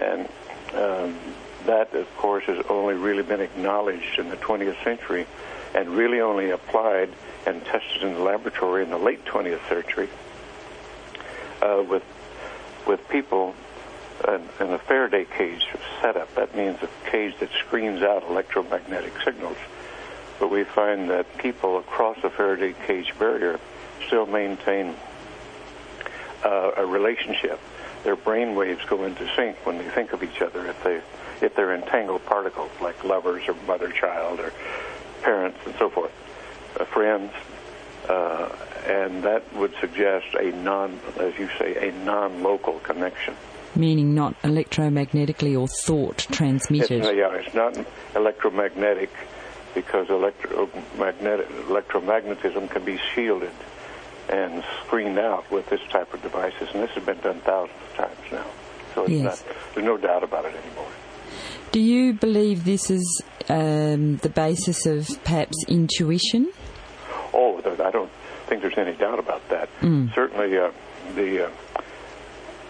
and 0.02 0.28
um, 0.74 1.20
that, 1.66 1.94
of 1.94 2.08
course, 2.18 2.44
has 2.46 2.66
only 2.70 2.96
really 2.96 3.24
been 3.24 3.42
acknowledged 3.42 4.20
in 4.20 4.30
the 4.30 4.38
20th 4.38 4.84
century, 4.84 5.26
and 5.76 5.90
really 5.90 6.20
only 6.20 6.50
applied 6.50 7.10
and 7.46 7.64
tested 7.66 8.04
in 8.04 8.14
the 8.14 8.20
laboratory 8.20 8.84
in 8.84 8.90
the 8.90 8.98
late 8.98 9.24
20th 9.26 9.68
century 9.68 10.10
uh, 11.62 11.84
with 11.88 12.04
with 12.88 13.08
people 13.10 13.56
in 14.28 14.70
a 14.72 14.78
Faraday 14.78 15.26
cage 15.26 15.66
setup. 16.02 16.34
That 16.36 16.56
means 16.56 16.78
a 16.82 17.10
cage 17.10 17.36
that 17.40 17.50
screens 17.66 18.02
out 18.02 18.24
electromagnetic 18.24 19.14
signals. 19.24 19.58
But 20.40 20.50
we 20.50 20.64
find 20.64 21.10
that 21.10 21.38
people 21.38 21.78
across 21.78 22.22
the 22.22 22.30
Faraday 22.30 22.74
cage 22.86 23.14
barrier 23.18 23.60
still 24.08 24.26
maintain 24.26 24.96
uh, 26.44 26.72
a 26.78 26.86
relationship. 26.86 27.60
Their 28.04 28.16
brain 28.16 28.56
waves 28.56 28.84
go 28.86 29.04
into 29.06 29.30
sync 29.36 29.66
when 29.66 29.78
they 29.78 29.90
think 29.90 30.14
of 30.14 30.24
each 30.24 30.42
other 30.42 30.66
if 30.68 30.84
they 30.84 31.02
if 31.42 31.56
they're 31.56 31.74
entangled 31.74 32.26
particles 32.26 32.72
like 32.82 33.04
lovers 33.04 33.44
or 33.48 33.56
mother-child 33.68 34.40
or 34.40 34.54
parents 35.22 35.58
and 35.66 35.76
so 35.78 35.90
forth, 35.90 36.12
uh, 36.80 36.86
friends, 36.86 37.34
uh, 38.08 38.50
and 38.86 39.24
that 39.24 39.54
would 39.56 39.74
suggest 39.80 40.28
a 40.36 40.52
non, 40.52 41.00
as 41.18 41.38
you 41.38 41.50
say, 41.58 41.90
a 41.90 41.92
non-local 42.04 42.80
connection. 42.80 43.36
Meaning 43.76 44.14
not 44.14 44.40
electromagnetically 44.44 45.60
or 45.60 45.68
thought 45.68 46.20
transmitted. 46.32 47.00
It's, 47.00 47.08
uh, 47.08 47.12
yeah, 47.12 47.34
it's 47.34 47.54
not 47.56 47.78
electromagnetic 48.16 49.10
because 49.74 50.10
electromagnetic, 50.10 51.50
electromagnetism 51.68 52.70
can 52.70 52.86
be 52.86 53.00
shielded 53.14 53.52
and 54.30 54.64
screened 54.86 55.20
out 55.20 55.50
with 55.52 55.70
this 55.70 55.82
type 55.90 56.14
of 56.14 56.22
devices, 56.22 56.70
and 56.74 56.84
this 56.84 56.92
has 56.92 57.04
been 57.04 57.20
done 57.20 57.40
thousands 57.42 57.78
of 57.90 57.98
times 57.98 58.32
now. 58.32 58.46
So 58.96 59.08
yes. 59.08 59.24
not, 59.24 59.56
there's 59.74 59.86
no 59.86 59.98
doubt 59.98 60.24
about 60.24 60.46
it 60.46 60.56
anymore. 60.56 60.88
Do 61.72 61.80
you 61.80 62.14
believe 62.14 62.66
this 62.66 62.92
is 62.92 63.22
um, 63.50 64.18
the 64.18 64.30
basis 64.30 64.86
of 64.86 65.10
perhaps 65.24 65.58
intuition? 65.68 66.52
Oh, 67.34 67.58
I 67.66 67.92
don't 67.92 68.12
think 68.46 68.62
there's 68.62 68.78
any 68.78 68.94
doubt 68.94 69.18
about 69.20 69.48
that. 69.50 69.70
Mm. 69.82 70.14
Certainly, 70.14 70.58
uh, 70.58 70.72
the 71.16 71.48
uh, 71.48 71.50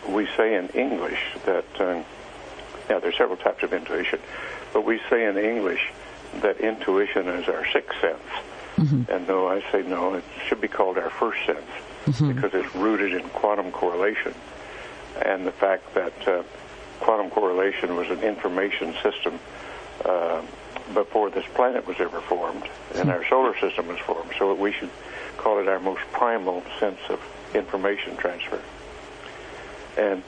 we 0.09 0.27
say 0.37 0.55
in 0.55 0.69
English 0.69 1.19
that 1.45 1.65
uh, 1.79 2.03
yeah, 2.89 2.99
there's 2.99 3.17
several 3.17 3.37
types 3.37 3.63
of 3.63 3.73
intuition, 3.73 4.19
but 4.71 4.85
we 4.85 4.99
say 5.09 5.25
in 5.25 5.37
English 5.37 5.91
that 6.41 6.59
intuition 6.61 7.27
is 7.27 7.47
our 7.47 7.65
sixth 7.71 7.99
sense. 7.99 8.21
Mm-hmm. 8.83 9.11
And 9.11 9.27
no, 9.27 9.47
I 9.47 9.61
say 9.71 9.83
no, 9.83 10.15
it 10.15 10.23
should 10.47 10.59
be 10.59 10.67
called 10.67 10.97
our 10.97 11.09
first 11.09 11.45
sense 11.45 11.59
mm-hmm. 12.05 12.33
because 12.33 12.53
it's 12.53 12.75
rooted 12.75 13.13
in 13.13 13.29
quantum 13.29 13.71
correlation 13.71 14.33
and 15.23 15.45
the 15.45 15.51
fact 15.51 15.93
that 15.93 16.27
uh, 16.27 16.43
quantum 16.99 17.29
correlation 17.29 17.95
was 17.95 18.09
an 18.09 18.19
information 18.21 18.93
system 19.01 19.39
uh, 20.05 20.41
before 20.93 21.29
this 21.29 21.45
planet 21.53 21.87
was 21.87 21.97
ever 21.99 22.19
formed 22.21 22.67
and 22.95 23.09
our 23.09 23.25
solar 23.27 23.57
system 23.59 23.87
was 23.87 23.99
formed. 23.99 24.31
So 24.37 24.53
we 24.53 24.73
should 24.73 24.89
call 25.37 25.59
it 25.59 25.67
our 25.67 25.79
most 25.79 26.01
primal 26.11 26.63
sense 26.79 26.99
of 27.09 27.21
information 27.53 28.17
transfer. 28.17 28.61
And 29.97 30.23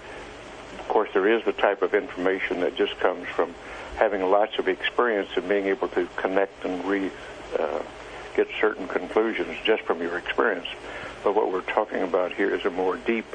of 0.79 0.87
course, 0.87 1.09
there 1.13 1.27
is 1.27 1.43
the 1.43 1.53
type 1.53 1.81
of 1.81 1.93
information 1.93 2.61
that 2.61 2.75
just 2.75 2.97
comes 2.99 3.27
from 3.29 3.53
having 3.97 4.21
lots 4.21 4.57
of 4.59 4.67
experience 4.67 5.29
and 5.35 5.47
being 5.49 5.65
able 5.65 5.87
to 5.89 6.07
connect 6.15 6.63
and 6.63 6.83
re, 6.85 7.09
uh, 7.57 7.81
get 8.35 8.47
certain 8.59 8.87
conclusions 8.87 9.57
just 9.63 9.83
from 9.83 10.01
your 10.01 10.17
experience. 10.17 10.67
But 11.23 11.35
what 11.35 11.51
we're 11.51 11.61
talking 11.61 12.01
about 12.01 12.33
here 12.33 12.53
is 12.53 12.65
a 12.65 12.69
more 12.69 12.97
deep, 12.97 13.25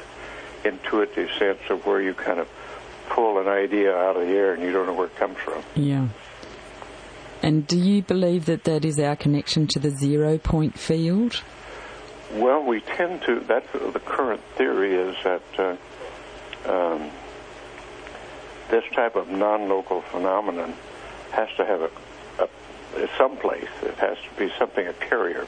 intuitive 0.63 1.29
sense 1.37 1.59
of 1.69 1.85
where 1.85 2.01
you 2.01 2.13
kind 2.13 2.39
of 2.39 2.47
pull 3.09 3.39
an 3.39 3.47
idea 3.47 3.93
out 3.95 4.15
of 4.15 4.27
the 4.27 4.33
air 4.33 4.53
and 4.53 4.63
you 4.63 4.71
don't 4.71 4.85
know 4.85 4.93
where 4.93 5.07
it 5.07 5.15
comes 5.17 5.37
from. 5.37 5.63
Yeah. 5.75 6.07
And 7.43 7.67
do 7.67 7.77
you 7.77 8.01
believe 8.01 8.45
that 8.45 8.63
that 8.65 8.85
is 8.85 8.99
our 8.99 9.15
connection 9.15 9.67
to 9.67 9.79
the 9.79 9.89
zero 9.89 10.37
point 10.37 10.77
field? 10.77 11.41
Well, 12.33 12.63
we 12.63 12.79
tend 12.81 13.23
to. 13.23 13.41
That's 13.41 13.67
the 13.73 13.99
current 13.99 14.41
theory 14.55 14.95
is 14.95 15.15
that 15.23 15.41
uh, 15.59 16.71
um, 16.71 17.09
this 18.69 18.83
type 18.93 19.15
of 19.15 19.29
non-local 19.29 20.01
phenomenon 20.01 20.73
has 21.31 21.49
to 21.57 21.65
have 21.65 21.81
a, 21.81 21.85
a 21.85 21.91
someplace. 23.17 23.69
It 23.83 23.95
has 23.95 24.17
to 24.17 24.39
be 24.39 24.51
something 24.57 24.87
a 24.87 24.93
carrier. 24.93 25.47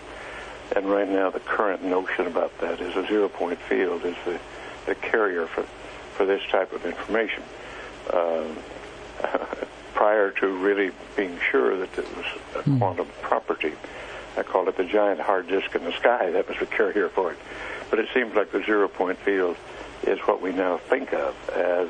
And 0.76 0.86
right 0.86 1.10
now, 1.10 1.30
the 1.30 1.40
current 1.40 1.84
notion 1.84 2.28
about 2.28 2.58
that 2.60 2.82
is 2.82 2.96
a 2.96 3.06
zero-point 3.08 3.60
field 3.60 4.06
is 4.06 4.16
the, 4.26 4.40
the 4.86 4.96
carrier 4.96 5.48
for 5.48 5.66
for 6.16 6.26
this 6.26 6.44
type 6.52 6.72
of 6.74 6.86
information. 6.86 7.44
Uh, 8.12 8.46
prior 9.94 10.32
to 10.32 10.48
really 10.48 10.92
being 11.16 11.40
sure 11.52 11.78
that 11.78 11.98
it 11.98 12.18
was 12.18 12.26
a 12.56 12.70
mm. 12.70 12.78
quantum 12.78 13.08
property, 13.22 13.74
I 14.38 14.44
called 14.44 14.68
it 14.68 14.78
the 14.78 14.86
giant 14.86 15.20
hard 15.20 15.48
disk 15.48 15.74
in 15.76 15.84
the 15.84 15.94
sky. 15.94 16.32
That 16.32 16.48
was 16.48 16.58
the 16.60 16.66
carrier 16.66 17.10
for 17.10 17.32
it. 17.32 17.38
But 17.90 18.00
it 18.00 18.10
seems 18.14 18.36
like 18.36 18.52
the 18.52 18.64
zero-point 18.64 19.20
field 19.20 19.56
is 20.04 20.20
what 20.22 20.42
we 20.42 20.52
now 20.52 20.78
think 20.78 21.14
of 21.14 21.36
as 21.50 21.90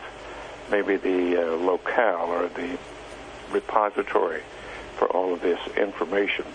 maybe 0.69 0.97
the 0.97 1.41
uh, 1.41 1.55
locale 1.57 2.27
or 2.27 2.49
the 2.49 2.77
repository 3.51 4.43
for 5.03 5.17
all 5.17 5.33
of 5.33 5.41
this 5.41 5.59
information. 5.75 6.45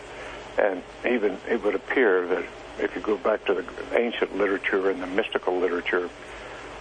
And 0.56 0.82
even 1.06 1.36
it 1.48 1.62
would 1.62 1.74
appear 1.74 2.26
that 2.28 2.44
if 2.78 2.94
you 2.94 3.02
go 3.02 3.18
back 3.18 3.44
to 3.44 3.54
the 3.54 3.64
ancient 3.98 4.36
literature 4.36 4.88
and 4.88 5.02
the 5.02 5.06
mystical 5.06 5.58
literature, 5.58 6.08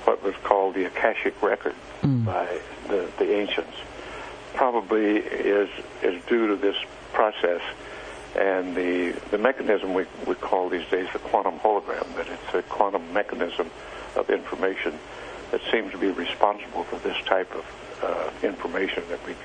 what 0.06 0.24
was 0.24 0.34
called 0.44 0.76
the 0.76 0.86
Akashic 0.86 1.42
record 1.44 1.76
mm. 2.02 2.24
by 2.24 2.60
the, 2.88 3.10
the 3.18 3.36
ancients, 3.36 3.76
probably 4.54 5.18
is 5.18 5.70
is 6.02 6.24
due 6.26 6.48
to 6.48 6.56
this 6.56 6.78
process 7.12 7.62
and 8.36 8.76
the 8.76 9.12
the 9.30 9.38
mechanism 9.38 9.94
we, 9.94 10.06
we 10.26 10.36
call 10.36 10.70
these 10.70 10.88
days 10.90 11.08
the 11.12 11.20
quantum 11.20 11.60
hologram, 11.60 12.08
that 12.16 12.28
it's 12.30 12.54
a 12.54 12.62
quantum 12.64 13.14
mechanism 13.14 13.70
of 14.16 14.30
information 14.30 14.98
that 15.52 15.60
seems 15.70 15.92
to 15.92 15.98
be 15.98 16.12
responsible 16.12 16.86
for 16.86 16.98
this 17.00 17.18
type 17.26 17.54
of 17.54 17.66
uh, 18.04 18.32
information 18.42 19.04
that 19.10 19.20
we 19.28 19.36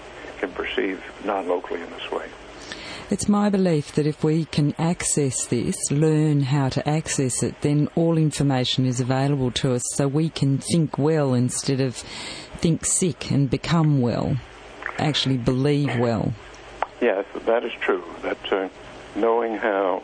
can 0.42 0.50
perceive 0.52 1.00
non-locally 1.24 1.80
in 1.80 1.90
this 1.90 2.10
way. 2.10 2.26
It's 3.10 3.28
my 3.28 3.48
belief 3.48 3.94
that 3.94 4.08
if 4.08 4.24
we 4.24 4.46
can 4.46 4.74
access 4.76 5.46
this, 5.46 5.76
learn 5.92 6.40
how 6.40 6.68
to 6.70 6.88
access 6.88 7.44
it, 7.44 7.60
then 7.60 7.88
all 7.94 8.18
information 8.18 8.84
is 8.84 8.98
available 9.00 9.52
to 9.52 9.74
us 9.74 9.82
so 9.94 10.08
we 10.08 10.30
can 10.30 10.58
think 10.58 10.98
well 10.98 11.32
instead 11.32 11.80
of 11.80 11.96
think 12.56 12.84
sick 12.84 13.30
and 13.30 13.48
become 13.48 14.00
well, 14.00 14.36
actually 14.98 15.36
believe 15.36 15.96
well. 15.98 16.32
Yes, 17.00 17.24
that 17.46 17.64
is 17.64 17.72
true. 17.80 18.04
That 18.22 18.52
uh, 18.52 18.68
knowing 19.14 19.58
how, 19.58 20.02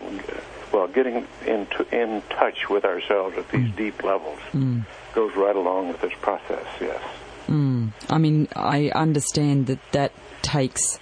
well, 0.72 0.86
getting 0.86 1.26
into 1.46 1.84
in 1.90 2.22
touch 2.30 2.68
with 2.68 2.84
ourselves 2.84 3.36
at 3.38 3.48
these 3.50 3.70
mm. 3.70 3.76
deep 3.76 4.04
levels 4.04 4.38
mm. 4.52 4.84
goes 5.14 5.34
right 5.34 5.56
along 5.56 5.88
with 5.88 6.00
this 6.00 6.14
process. 6.20 6.66
Yes. 6.80 7.02
Mm. 7.48 7.92
I 8.10 8.18
mean, 8.18 8.48
I 8.54 8.90
understand 8.94 9.66
that 9.68 9.80
that 9.92 10.12
takes 10.42 10.98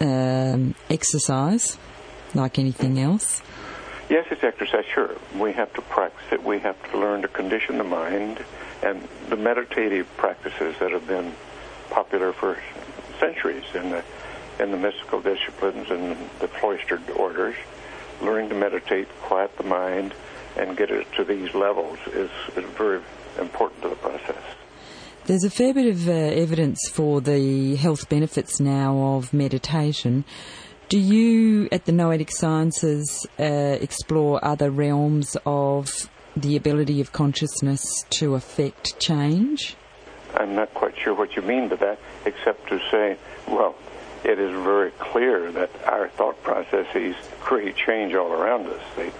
um, 0.00 0.74
exercise, 0.88 1.78
like 2.34 2.58
anything 2.58 2.98
else. 2.98 3.42
Yes, 4.08 4.26
it's 4.30 4.42
exercise. 4.42 4.84
Sure, 4.92 5.14
we 5.38 5.52
have 5.52 5.72
to 5.74 5.82
practice 5.82 6.32
it. 6.32 6.42
We 6.42 6.58
have 6.60 6.90
to 6.90 6.98
learn 6.98 7.22
to 7.22 7.28
condition 7.28 7.78
the 7.78 7.84
mind, 7.84 8.44
and 8.82 9.06
the 9.28 9.36
meditative 9.36 10.08
practices 10.16 10.74
that 10.80 10.90
have 10.90 11.06
been 11.06 11.32
popular 11.90 12.32
for 12.32 12.58
centuries 13.18 13.64
in 13.74 13.90
the 13.90 14.02
in 14.58 14.70
the 14.72 14.76
mystical 14.76 15.20
disciplines 15.20 15.90
and 15.90 16.16
the 16.40 16.48
cloistered 16.48 17.08
orders, 17.10 17.56
learning 18.20 18.50
to 18.50 18.54
meditate, 18.54 19.08
quiet 19.22 19.56
the 19.56 19.64
mind, 19.64 20.12
and 20.56 20.76
get 20.76 20.90
it 20.90 21.10
to 21.14 21.24
these 21.24 21.54
levels 21.54 21.98
is, 22.08 22.30
is 22.56 22.64
very 22.76 23.00
important 23.38 23.82
to 23.82 23.88
the. 23.88 23.99
There's 25.30 25.44
a 25.44 25.48
fair 25.50 25.72
bit 25.72 25.86
of 25.86 26.08
uh, 26.08 26.10
evidence 26.10 26.88
for 26.88 27.20
the 27.20 27.76
health 27.76 28.08
benefits 28.08 28.58
now 28.58 29.14
of 29.14 29.32
meditation. 29.32 30.24
Do 30.88 30.98
you, 30.98 31.68
at 31.70 31.84
the 31.84 31.92
Noetic 31.92 32.32
Sciences, 32.32 33.28
uh, 33.38 33.44
explore 33.80 34.44
other 34.44 34.72
realms 34.72 35.36
of 35.46 36.10
the 36.36 36.56
ability 36.56 37.00
of 37.00 37.12
consciousness 37.12 37.84
to 38.18 38.34
affect 38.34 38.98
change? 38.98 39.76
I'm 40.34 40.56
not 40.56 40.74
quite 40.74 40.98
sure 40.98 41.14
what 41.14 41.36
you 41.36 41.42
mean 41.42 41.68
by 41.68 41.76
that, 41.76 42.00
except 42.26 42.68
to 42.70 42.80
say, 42.90 43.16
well, 43.46 43.76
it 44.24 44.40
is 44.40 44.50
very 44.50 44.90
clear 44.98 45.52
that 45.52 45.70
our 45.86 46.08
thought 46.08 46.42
processes 46.42 47.14
create 47.38 47.76
change 47.76 48.14
all 48.16 48.32
around 48.32 48.66
us. 48.66 48.82
The, 48.96 49.12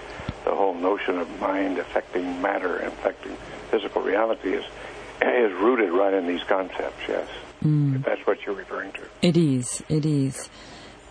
the 0.44 0.56
whole 0.56 0.74
notion 0.74 1.20
of 1.20 1.40
mind 1.40 1.78
affecting 1.78 2.42
matter, 2.42 2.78
affecting 2.78 3.36
physical 3.70 4.02
reality 4.02 4.54
is 4.54 4.64
is 5.28 5.52
rooted 5.60 5.90
right 5.90 6.14
in 6.14 6.26
these 6.26 6.42
concepts. 6.44 7.02
Yes, 7.08 7.28
mm. 7.62 7.96
if 7.96 8.04
that's 8.04 8.26
what 8.26 8.44
you're 8.44 8.54
referring 8.54 8.92
to. 8.92 9.02
It 9.22 9.36
is. 9.36 9.82
It 9.88 10.06
is. 10.06 10.48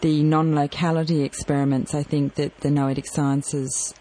The 0.01 0.23
non-locality 0.23 1.23
experiments, 1.23 1.93
I 1.93 2.03
think, 2.03 2.35
that 2.35 2.57
the 2.61 2.71
noetic 2.71 3.05
sciences 3.05 3.93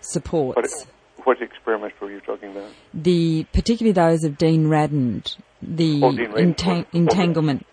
supports. 0.00 0.86
What, 1.16 1.26
what 1.26 1.42
experiments 1.42 2.00
were 2.00 2.10
you 2.10 2.20
talking 2.20 2.50
about? 2.50 2.70
The 2.94 3.44
particularly 3.52 3.92
those 3.92 4.24
of 4.24 4.38
Dean 4.38 4.66
Radin, 4.66 5.36
the 5.62 6.02
oh, 6.02 6.12
Dean 6.12 6.32
entang- 6.32 6.86
entanglement 6.92 7.66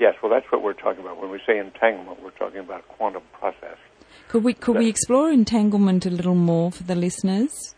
Yes, 0.00 0.14
well, 0.22 0.32
that's 0.32 0.50
what 0.50 0.62
we're 0.62 0.72
talking 0.72 1.02
about. 1.02 1.20
When 1.20 1.30
we 1.30 1.40
say 1.46 1.58
entanglement, 1.58 2.22
we're 2.22 2.30
talking 2.30 2.60
about 2.60 2.88
quantum 2.88 3.22
process. 3.34 3.76
Could 4.28 4.42
we 4.42 4.54
could 4.54 4.78
we 4.78 4.88
explore 4.88 5.30
entanglement 5.30 6.06
a 6.06 6.10
little 6.10 6.34
more 6.34 6.72
for 6.72 6.84
the 6.84 6.94
listeners? 6.94 7.74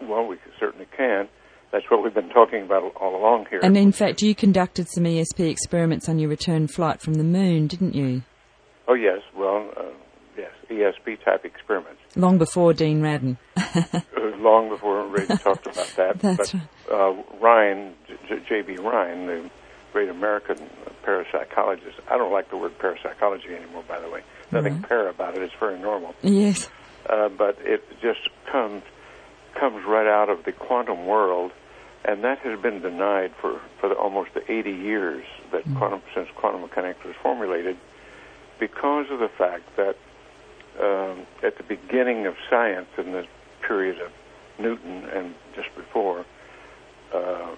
Well, 0.00 0.24
we 0.24 0.36
certainly 0.60 0.86
can. 0.96 1.28
That's 1.74 1.90
what 1.90 2.04
we've 2.04 2.14
been 2.14 2.28
talking 2.28 2.62
about 2.62 2.84
all 3.00 3.16
along 3.16 3.46
here. 3.50 3.58
And 3.60 3.76
in 3.76 3.90
fact, 3.90 4.22
you 4.22 4.32
conducted 4.32 4.86
some 4.88 5.02
ESP 5.02 5.50
experiments 5.50 6.08
on 6.08 6.20
your 6.20 6.28
return 6.28 6.68
flight 6.68 7.00
from 7.00 7.14
the 7.14 7.24
moon, 7.24 7.66
didn't 7.66 7.96
you? 7.96 8.22
Oh 8.86 8.94
yes, 8.94 9.18
well, 9.36 9.68
uh, 9.76 9.82
yes, 10.38 10.52
ESP 10.70 11.24
type 11.24 11.44
experiments. 11.44 12.00
Long 12.14 12.38
before 12.38 12.74
Dean 12.74 13.00
Radin. 13.02 13.38
long 14.38 14.68
before 14.68 15.04
Ray 15.08 15.26
talked 15.26 15.66
about 15.66 15.88
that. 15.96 16.18
That's 16.20 16.52
but 16.52 16.94
uh, 16.94 17.14
Rhine, 17.40 17.94
J.B. 18.48 18.76
Rhine, 18.76 19.26
the 19.26 19.50
great 19.92 20.10
American 20.10 20.58
parapsychologist. 21.04 21.98
I 22.08 22.16
don't 22.16 22.30
like 22.32 22.50
the 22.50 22.56
word 22.56 22.78
parapsychology 22.78 23.48
anymore, 23.52 23.82
by 23.88 23.98
the 23.98 24.08
way. 24.08 24.22
Nothing 24.52 24.74
Right. 24.74 24.88
para 24.88 25.10
about 25.10 25.36
it. 25.36 25.42
It's 25.42 25.54
very 25.58 25.80
normal. 25.80 26.14
Yes. 26.22 26.68
Uh, 27.10 27.30
but 27.30 27.58
it 27.62 27.82
just 28.00 28.20
comes 28.52 28.84
comes 29.58 29.84
right 29.86 30.06
out 30.06 30.28
of 30.28 30.44
the 30.44 30.52
quantum 30.52 31.06
world, 31.06 31.50
and 32.04 32.22
that 32.22 32.38
has 32.40 32.60
been 32.60 32.80
denied 32.80 33.32
for 33.40 33.60
for 33.80 33.88
the, 33.88 33.94
almost 33.94 34.30
the 34.34 34.50
80 34.50 34.70
years 34.70 35.24
that 35.52 35.62
quantum 35.76 36.02
since 36.14 36.28
quantum 36.36 36.60
mechanics 36.62 37.00
was 37.04 37.14
formulated, 37.22 37.76
because 38.60 39.06
of 39.10 39.18
the 39.20 39.30
fact 39.38 39.64
that 39.76 39.96
um, 40.80 41.26
at 41.42 41.56
the 41.56 41.62
beginning 41.62 42.26
of 42.26 42.34
science 42.50 42.88
in 42.98 43.12
the 43.12 43.24
period 43.66 44.00
of 44.00 44.10
Newton 44.58 45.04
and 45.04 45.34
just 45.54 45.74
before, 45.76 46.24
uh, 47.14 47.54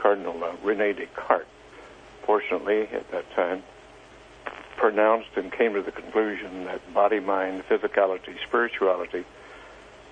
Cardinal 0.00 0.42
uh, 0.44 0.54
Rene 0.64 0.92
Descartes, 0.92 1.46
fortunately 2.24 2.82
at 2.82 3.10
that 3.10 3.24
time, 3.34 3.62
pronounced 4.76 5.30
and 5.36 5.50
came 5.52 5.74
to 5.74 5.82
the 5.82 5.90
conclusion 5.90 6.64
that 6.64 6.80
body, 6.94 7.20
mind, 7.20 7.64
physicality, 7.68 8.36
spirituality 8.46 9.24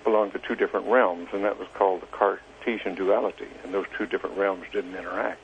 belonged 0.06 0.32
to 0.32 0.38
two 0.38 0.54
different 0.54 0.86
realms, 0.86 1.28
and 1.32 1.44
that 1.44 1.58
was 1.58 1.66
called 1.74 2.00
the 2.00 2.06
Cartesian 2.06 2.94
duality, 2.94 3.48
and 3.64 3.74
those 3.74 3.86
two 3.98 4.06
different 4.06 4.38
realms 4.38 4.64
didn't 4.72 4.94
interact. 4.94 5.42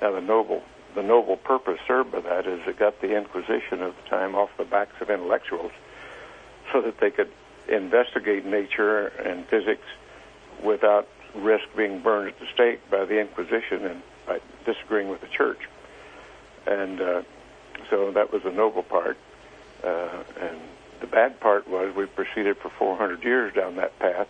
Now, 0.00 0.12
the 0.12 0.20
noble, 0.20 0.62
the 0.94 1.02
noble 1.02 1.36
purpose 1.36 1.80
served 1.86 2.12
by 2.12 2.20
that 2.20 2.46
is 2.46 2.60
it 2.68 2.78
got 2.78 3.00
the 3.00 3.16
Inquisition 3.16 3.82
of 3.82 3.96
the 3.96 4.08
time 4.08 4.36
off 4.36 4.50
the 4.56 4.64
backs 4.64 4.94
of 5.00 5.10
intellectuals, 5.10 5.72
so 6.72 6.80
that 6.80 6.98
they 7.00 7.10
could 7.10 7.30
investigate 7.68 8.46
nature 8.46 9.08
and 9.08 9.44
physics 9.46 9.86
without 10.62 11.08
risk 11.34 11.64
being 11.76 12.00
burned 12.00 12.28
at 12.28 12.38
the 12.38 12.46
stake 12.54 12.88
by 12.88 13.04
the 13.04 13.18
Inquisition 13.18 13.84
and 13.84 14.02
by 14.26 14.40
disagreeing 14.64 15.08
with 15.08 15.20
the 15.20 15.26
church. 15.26 15.68
And 16.66 17.00
uh, 17.00 17.22
so 17.90 18.12
that 18.12 18.32
was 18.32 18.44
the 18.44 18.52
noble 18.52 18.84
part. 18.84 19.18
Uh, 19.82 20.22
and 20.40 20.60
the 21.02 21.08
bad 21.08 21.38
part 21.40 21.68
was 21.68 21.94
we 21.94 22.06
proceeded 22.06 22.56
for 22.56 22.70
400 22.78 23.22
years 23.24 23.52
down 23.52 23.76
that 23.76 23.98
path 23.98 24.28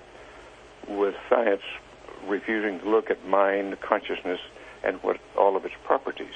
with 0.88 1.14
science 1.29 1.62
refusing 2.26 2.81
to 2.81 2.91
look 2.91 3.11
at 3.11 3.25
mind, 3.26 3.79
consciousness, 3.81 4.41
and 4.83 4.97
what 5.02 5.21
all 5.37 5.55
of 5.55 5.64
its 5.64 5.75
properties. 5.85 6.35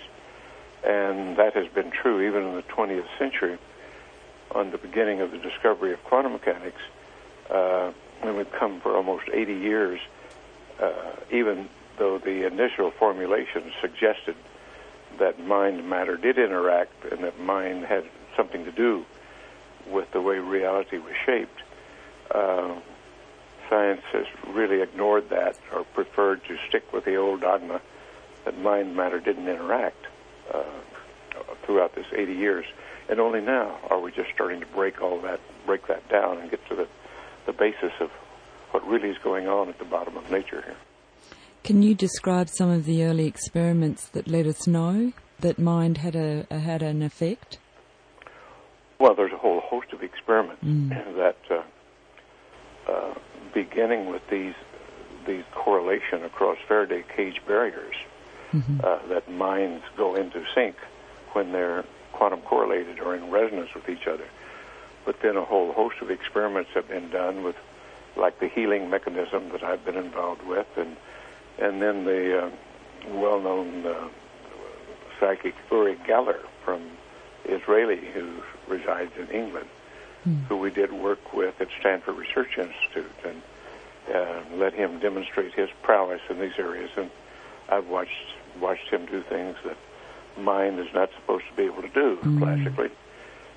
And 0.84 1.36
that 1.38 1.54
has 1.54 1.66
been 1.68 1.90
true 1.90 2.28
even 2.28 2.44
in 2.44 2.54
the 2.54 2.62
20th 2.62 3.06
century 3.18 3.58
on 4.54 4.70
the 4.70 4.78
beginning 4.78 5.20
of 5.22 5.30
the 5.32 5.38
discovery 5.38 5.92
of 5.92 6.04
quantum 6.04 6.32
mechanics. 6.32 6.82
Uh, 7.50 7.92
and 8.22 8.36
we've 8.36 8.52
come 8.52 8.80
for 8.80 8.94
almost 8.94 9.24
80 9.32 9.54
years, 9.54 10.00
uh, 10.80 11.12
even 11.32 11.68
though 11.98 12.18
the 12.18 12.46
initial 12.46 12.90
formulations 12.90 13.72
suggested 13.80 14.36
that 15.18 15.40
mind 15.40 15.78
and 15.80 15.88
matter 15.88 16.18
did 16.18 16.38
interact 16.38 16.92
and 17.10 17.24
that 17.24 17.40
mind 17.40 17.86
had 17.86 18.04
something 18.36 18.66
to 18.66 18.72
do 18.72 19.06
with 19.88 20.10
the 20.12 20.20
way 20.20 20.38
reality 20.38 20.98
was 20.98 21.14
shaped. 21.24 21.62
Uh, 22.30 22.74
science 23.68 24.02
has 24.12 24.26
really 24.48 24.82
ignored 24.82 25.28
that 25.30 25.58
or 25.72 25.84
preferred 25.84 26.42
to 26.44 26.56
stick 26.68 26.92
with 26.92 27.04
the 27.04 27.16
old 27.16 27.40
dogma 27.40 27.80
that 28.44 28.58
mind 28.58 28.94
matter 28.96 29.20
didn't 29.20 29.48
interact 29.48 30.06
uh, 30.52 30.62
throughout 31.64 31.94
this 31.94 32.06
80 32.14 32.32
years. 32.32 32.64
And 33.08 33.20
only 33.20 33.40
now 33.40 33.78
are 33.90 34.00
we 34.00 34.12
just 34.12 34.30
starting 34.34 34.60
to 34.60 34.66
break 34.66 35.00
all 35.00 35.20
that, 35.22 35.40
break 35.64 35.86
that 35.88 36.08
down 36.08 36.38
and 36.38 36.50
get 36.50 36.66
to 36.68 36.74
the, 36.74 36.88
the 37.46 37.52
basis 37.52 37.92
of 38.00 38.10
what 38.70 38.86
really 38.86 39.10
is 39.10 39.18
going 39.18 39.48
on 39.48 39.68
at 39.68 39.78
the 39.78 39.84
bottom 39.84 40.16
of 40.16 40.30
nature 40.30 40.62
here. 40.62 40.76
Can 41.64 41.82
you 41.82 41.94
describe 41.94 42.48
some 42.48 42.70
of 42.70 42.84
the 42.84 43.04
early 43.04 43.26
experiments 43.26 44.08
that 44.10 44.28
let 44.28 44.46
us 44.46 44.66
know 44.66 45.12
that 45.40 45.58
mind 45.58 45.98
had 45.98 46.14
a, 46.14 46.46
a 46.50 46.58
had 46.58 46.82
an 46.82 47.02
effect? 47.02 47.58
Well, 48.98 49.14
there's 49.14 49.32
a 49.32 49.36
whole 49.36 49.60
host 49.60 49.92
of 49.92 50.02
experiments 50.02 50.62
that, 51.16 51.36
uh, 51.50 51.62
uh, 52.90 53.14
beginning 53.52 54.06
with 54.10 54.22
these 54.28 54.54
these 55.26 55.44
correlation 55.52 56.22
across 56.24 56.56
Faraday 56.68 57.02
cage 57.16 57.42
barriers, 57.48 57.96
uh, 58.84 58.98
that 59.08 59.28
minds 59.28 59.82
go 59.96 60.14
into 60.14 60.44
sync 60.54 60.76
when 61.32 61.50
they're 61.50 61.84
quantum 62.12 62.40
correlated 62.42 63.00
or 63.00 63.14
in 63.14 63.30
resonance 63.30 63.74
with 63.74 63.88
each 63.88 64.06
other. 64.06 64.26
But 65.04 65.20
then 65.20 65.36
a 65.36 65.44
whole 65.44 65.72
host 65.72 65.96
of 66.00 66.10
experiments 66.10 66.70
have 66.74 66.88
been 66.88 67.10
done 67.10 67.42
with, 67.42 67.56
like 68.16 68.38
the 68.38 68.48
healing 68.48 68.88
mechanism 68.88 69.50
that 69.50 69.62
I've 69.62 69.84
been 69.84 69.96
involved 69.96 70.44
with, 70.46 70.66
and 70.76 70.96
and 71.58 71.82
then 71.82 72.04
the 72.04 72.44
uh, 72.44 72.50
well-known 73.14 73.86
uh, 73.86 74.08
psychic 75.18 75.54
Uri 75.70 75.96
Geller 76.06 76.40
from 76.64 76.82
Israeli, 77.44 78.00
who 78.14 78.42
resides 78.68 79.12
in 79.18 79.28
England, 79.28 79.68
who 80.48 80.56
we 80.56 80.70
did 80.70 80.92
work 80.92 81.32
with 81.32 81.60
at 81.60 81.68
Stanford 81.80 82.16
Research 82.16 82.58
Institute, 82.58 83.12
and 83.24 83.42
uh, 84.12 84.40
let 84.56 84.74
him 84.74 84.98
demonstrate 84.98 85.54
his 85.54 85.68
prowess 85.82 86.20
in 86.28 86.40
these 86.40 86.58
areas. 86.58 86.90
And 86.96 87.10
I've 87.68 87.86
watched 87.88 88.10
watched 88.60 88.88
him 88.88 89.06
do 89.06 89.22
things 89.22 89.56
that 89.64 89.76
mind 90.38 90.78
is 90.80 90.88
not 90.94 91.10
supposed 91.20 91.44
to 91.50 91.54
be 91.56 91.62
able 91.64 91.82
to 91.82 91.88
do 91.88 92.16
classically, 92.38 92.90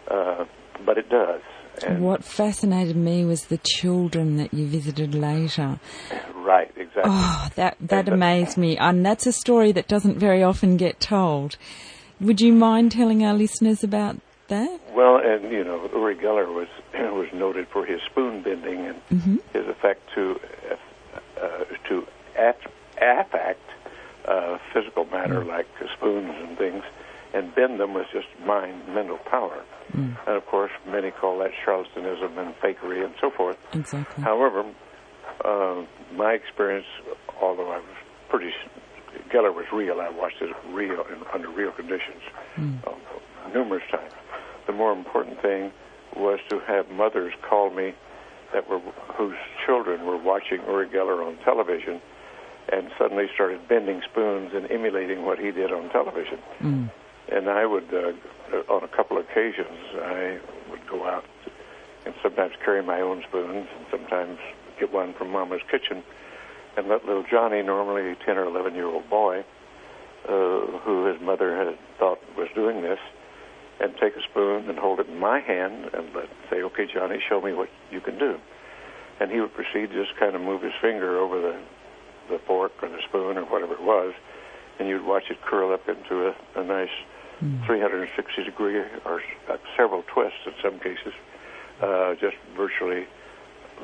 uh, 0.10 0.46
but 0.86 0.98
it 0.98 1.10
does. 1.10 1.42
And 1.86 2.04
What 2.04 2.24
fascinated 2.26 2.96
me 2.98 3.24
was 3.26 3.46
the 3.46 3.58
children 3.60 4.38
that 4.38 4.54
you 4.54 4.68
visited 4.68 5.16
later. 5.16 5.80
right, 6.36 6.70
exactly. 6.76 7.04
Oh, 7.06 7.50
that 7.56 7.78
that 7.80 8.06
And- 8.06 8.10
amazed 8.16 8.58
me, 8.58 8.78
and 8.78 9.06
that's 9.06 9.26
a 9.26 9.32
story 9.32 9.72
that 9.72 9.88
doesn't 9.88 10.18
very 10.18 10.44
often 10.44 10.78
get 10.78 11.00
told. 11.00 11.58
Would 12.20 12.42
you 12.42 12.52
mind 12.54 12.92
telling 12.92 13.24
our 13.24 13.34
listeners 13.34 13.84
about 13.84 14.18
that? 14.50 14.80
Well, 14.94 15.18
and 15.24 15.52
you 15.52 15.64
know, 15.64 15.90
Uri 15.94 16.16
Geller 16.16 16.48
was 16.54 16.68
was 16.94 17.28
noted 17.34 17.68
for 17.70 17.86
his 17.86 18.02
spoon 18.10 18.44
bending 18.44 18.86
and 18.86 19.02
Mm-hmm. 19.10 19.38
his 19.58 19.68
effect 19.68 20.02
to 20.16 20.40
uh, 21.42 21.64
to 21.88 22.06
at, 22.38 22.58
affect 23.02 23.62
uh, 24.28 24.58
physical 24.74 25.06
matter 25.06 25.44
like 25.44 25.68
spoons 25.98 26.34
and 26.38 26.58
things, 26.58 26.84
and 27.34 27.54
bend 27.56 27.80
them 27.80 27.94
with 27.94 28.08
just 28.14 28.28
mind, 28.46 28.88
mental 28.94 29.18
power. 29.18 29.64
And 29.94 30.38
of 30.38 30.46
course, 30.46 30.72
many 30.88 31.10
call 31.12 31.40
that 31.40 31.52
charlatanism 31.66 32.38
and 32.38 32.54
fakery 32.62 33.04
and 33.04 33.14
so 33.20 33.32
forth. 33.32 33.58
Exactly. 33.74 34.24
However, 34.24 34.64
uh, 35.44 35.84
my 36.16 36.34
experience, 36.34 36.86
although 37.42 37.72
I 37.72 37.78
was 37.78 37.98
pretty, 38.30 38.52
Geller 39.34 39.54
was 39.54 39.66
real. 39.74 40.00
I 40.00 40.10
watched 40.10 40.42
it 40.42 40.56
real 40.72 41.04
in, 41.12 41.24
under 41.34 41.50
real 41.50 41.72
conditions 41.72 42.22
uh, 42.86 42.92
numerous 43.54 43.84
times. 43.92 44.14
The 44.68 44.74
more 44.74 44.92
important 44.92 45.42
thing 45.42 45.72
was 46.16 46.40
to 46.50 46.60
have 46.60 46.90
mothers 46.90 47.34
call 47.48 47.70
me 47.70 47.94
that 48.54 48.70
were 48.70 48.80
whose 49.16 49.38
children 49.66 50.06
were 50.06 50.18
watching 50.18 50.60
Uri 50.68 50.88
Geller 50.88 51.26
on 51.26 51.38
television, 51.44 52.02
and 52.72 52.90
suddenly 52.98 53.28
started 53.34 53.68
bending 53.68 54.02
spoons 54.10 54.52
and 54.54 54.70
emulating 54.72 55.26
what 55.26 55.40
he 55.40 55.52
did 55.52 55.72
on 55.72 55.90
television. 55.90 56.40
And 57.32 57.50
I 57.50 57.66
would, 57.66 57.94
uh, 57.94 58.74
on 58.74 58.84
a 58.84 58.88
couple 58.88 59.18
of 59.18 59.26
occasions, 59.30 59.78
I 60.02 60.40
would 60.72 60.86
go 60.88 61.06
out 61.06 61.26
and 62.06 62.14
sometimes 62.24 62.54
carry 62.64 62.82
my 62.82 63.02
own 63.02 63.24
spoons, 63.28 63.68
and 63.76 63.86
sometimes 63.92 64.40
get 64.80 64.92
one 64.92 65.14
from 65.14 65.30
Mama's 65.30 65.62
kitchen, 65.70 66.02
and 66.78 66.88
let 66.88 67.06
little 67.06 67.24
Johnny, 67.30 67.62
normally 67.62 68.12
a 68.12 68.16
10 68.16 68.38
or 68.38 68.46
11 68.46 68.74
year 68.74 68.88
old 68.88 69.08
boy, 69.10 69.44
uh, 70.28 70.66
who 70.84 71.06
his 71.06 71.22
mother 71.22 71.56
had 71.56 71.78
thought 72.00 72.20
was 72.38 72.48
doing 72.56 72.82
this, 72.82 73.00
and 73.80 73.96
take 73.98 74.16
a 74.16 74.22
spoon 74.24 74.70
and 74.70 74.78
hold 74.78 75.00
it 75.00 75.08
in 75.08 75.18
my 75.18 75.40
hand 75.40 75.90
and 75.94 76.14
let 76.14 76.30
say, 76.50 76.62
"Okay, 76.64 76.86
Johnny, 76.86 77.20
show 77.28 77.42
me 77.42 77.54
what 77.54 77.70
you 77.92 78.02
can 78.02 78.18
do." 78.18 78.40
And 79.20 79.32
he 79.32 79.40
would 79.40 79.54
proceed 79.54 79.92
to 79.92 80.06
just 80.06 80.18
kind 80.18 80.36
of 80.36 80.42
move 80.42 80.62
his 80.62 80.74
finger 80.82 81.18
over 81.18 81.40
the 81.42 81.56
the 82.30 82.40
fork 82.40 82.72
or 82.82 82.90
the 82.90 83.02
spoon 83.08 83.38
or 83.38 83.46
whatever 83.46 83.74
it 83.74 83.82
was, 83.82 84.14
and 84.78 84.88
you'd 84.88 85.06
watch 85.06 85.32
it 85.32 85.42
curl 85.42 85.74
up 85.74 85.88
into 85.90 86.28
a, 86.28 86.36
a 86.56 86.64
nice 86.64 86.94
360 87.66 88.44
degree 88.44 88.78
or 89.06 89.22
uh, 89.50 89.58
several 89.78 90.04
twists 90.14 90.40
in 90.46 90.54
some 90.62 90.78
cases, 90.80 91.14
uh, 91.82 92.14
just 92.16 92.36
virtually 92.56 93.08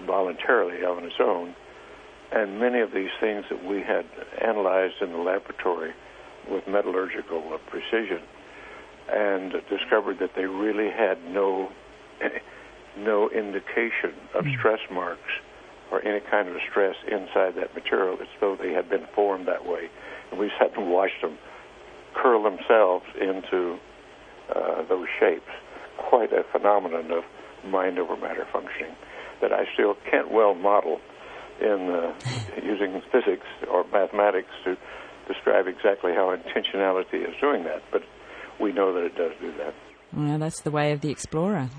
voluntarily 0.06 0.84
on 0.84 1.06
its 1.06 1.16
own. 1.20 1.56
And 2.32 2.60
many 2.60 2.82
of 2.82 2.92
these 2.92 3.12
things 3.20 3.46
that 3.50 3.64
we 3.64 3.82
had 3.82 4.06
analyzed 4.42 4.96
in 5.02 5.12
the 5.12 5.20
laboratory 5.20 5.94
with 6.50 6.68
metallurgical 6.68 7.58
precision 7.68 8.22
and 9.12 9.54
discovered 9.70 10.20
that 10.20 10.32
they 10.36 10.46
really 10.46 10.90
had 10.90 11.24
no 11.30 11.72
no 12.98 13.30
indication 13.30 14.14
of 14.34 14.46
stress 14.58 14.80
marks 14.92 15.32
or 15.92 16.04
any 16.06 16.20
kind 16.32 16.48
of 16.48 16.56
stress 16.70 16.96
inside 17.08 17.56
that 17.56 17.74
material 17.76 18.18
as 18.22 18.28
though 18.40 18.56
they 18.56 18.72
had 18.72 18.90
been 18.90 19.06
formed 19.14 19.48
that 19.48 19.66
way. 19.66 19.90
And 20.32 20.40
we 20.40 20.52
sat 20.58 20.76
and 20.78 20.90
watched 20.90 21.22
them 21.22 21.38
curl 22.14 22.44
themselves 22.44 23.06
into 23.20 23.78
uh, 24.56 24.84
those 24.88 25.08
shapes. 25.20 25.52
Quite 25.98 26.32
a 26.34 26.44
phenomenon 26.52 27.12
of 27.12 27.24
mind 27.66 28.00
over 28.00 28.16
matter 28.16 28.48
functioning 28.52 28.96
that 29.42 29.52
I 29.52 29.66
still 29.74 29.96
can't 30.10 30.32
well 30.32 30.56
model 30.56 31.02
in 31.62 31.90
uh, 31.90 32.14
using 32.64 33.02
physics 33.12 33.48
or 33.70 33.86
mathematics 33.92 34.52
to 34.64 34.78
describe 35.28 35.68
exactly 35.68 36.14
how 36.14 36.36
intentionality 36.36 37.28
is 37.28 37.36
doing 37.42 37.64
that, 37.64 37.84
but 37.92 38.04
we 38.60 38.72
know 38.72 38.94
that 38.94 39.04
it 39.04 39.16
does 39.16 39.32
do 39.40 39.52
that. 39.58 39.74
Well, 40.14 40.40
that's 40.40 40.62
the 40.62 40.72
way 40.72 40.92
of 40.92 41.02
the 41.02 41.10
explorer. 41.10 41.70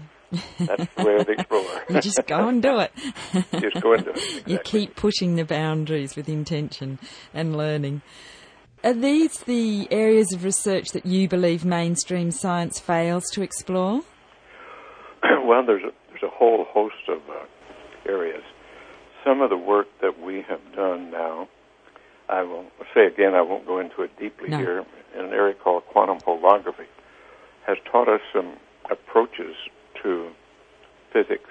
That's 0.58 0.94
the 0.94 1.04
way 1.04 1.16
of 1.16 1.26
the 1.26 1.32
explorer. 1.32 1.82
you 1.88 2.00
just 2.00 2.20
go 2.26 2.48
and 2.48 2.62
do 2.62 2.80
it. 2.80 2.92
just 3.60 3.80
go 3.80 3.92
and 3.94 4.04
do 4.04 4.10
it. 4.10 4.16
Exactly. 4.16 4.52
You 4.52 4.58
keep 4.58 4.96
pushing 4.96 5.36
the 5.36 5.44
boundaries 5.44 6.16
with 6.16 6.28
intention 6.28 6.98
and 7.32 7.56
learning. 7.56 8.02
Are 8.84 8.92
these 8.92 9.38
the 9.40 9.88
areas 9.90 10.32
of 10.32 10.44
research 10.44 10.90
that 10.90 11.06
you 11.06 11.28
believe 11.28 11.64
mainstream 11.64 12.30
science 12.30 12.78
fails 12.78 13.24
to 13.32 13.42
explore? 13.42 14.02
well, 15.44 15.64
there's 15.64 15.82
a, 15.82 15.90
there's 16.10 16.22
a 16.22 16.28
whole 16.28 16.64
host 16.68 17.08
of 17.08 17.18
uh, 17.30 17.46
areas. 18.08 18.42
Some 19.24 19.40
of 19.40 19.50
the 19.50 19.56
work 19.56 19.86
that 20.02 20.20
we 20.20 20.44
have 20.48 20.60
done 20.74 21.10
now, 21.10 21.48
I 22.28 22.42
will 22.42 22.66
say 22.94 23.06
again, 23.06 23.34
I 23.34 23.42
won't 23.42 23.66
go 23.66 23.80
into 23.80 24.02
it 24.02 24.10
deeply 24.20 24.50
no. 24.50 24.58
here, 24.58 24.86
in 25.18 25.26
an 25.26 25.32
area 25.32 25.54
called 25.54 25.84
quantum 25.86 26.18
holography, 26.20 26.86
has 27.66 27.78
taught 27.90 28.08
us 28.08 28.20
some 28.32 28.56
approaches 28.90 29.54
to 30.02 30.30
physics 31.12 31.50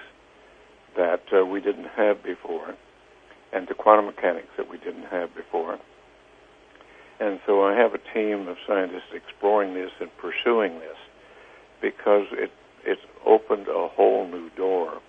that 0.96 1.22
uh, 1.32 1.44
we 1.44 1.60
didn't 1.60 1.88
have 1.96 2.22
before, 2.22 2.74
and 3.52 3.68
to 3.68 3.74
quantum 3.74 4.06
mechanics 4.06 4.48
that 4.56 4.70
we 4.70 4.78
didn't 4.78 5.04
have 5.04 5.34
before. 5.34 5.78
And 7.18 7.40
so 7.46 7.64
I 7.64 7.74
have 7.74 7.92
a 7.94 8.14
team 8.14 8.48
of 8.48 8.56
scientists 8.66 9.12
exploring 9.14 9.74
this 9.74 9.90
and 10.00 10.10
pursuing 10.18 10.78
this 10.80 10.96
because 11.80 12.26
it 12.32 12.50
it's 12.84 13.02
opened 13.26 13.66
a 13.66 13.88
whole 13.88 14.28
new 14.28 14.48
door 14.50 15.00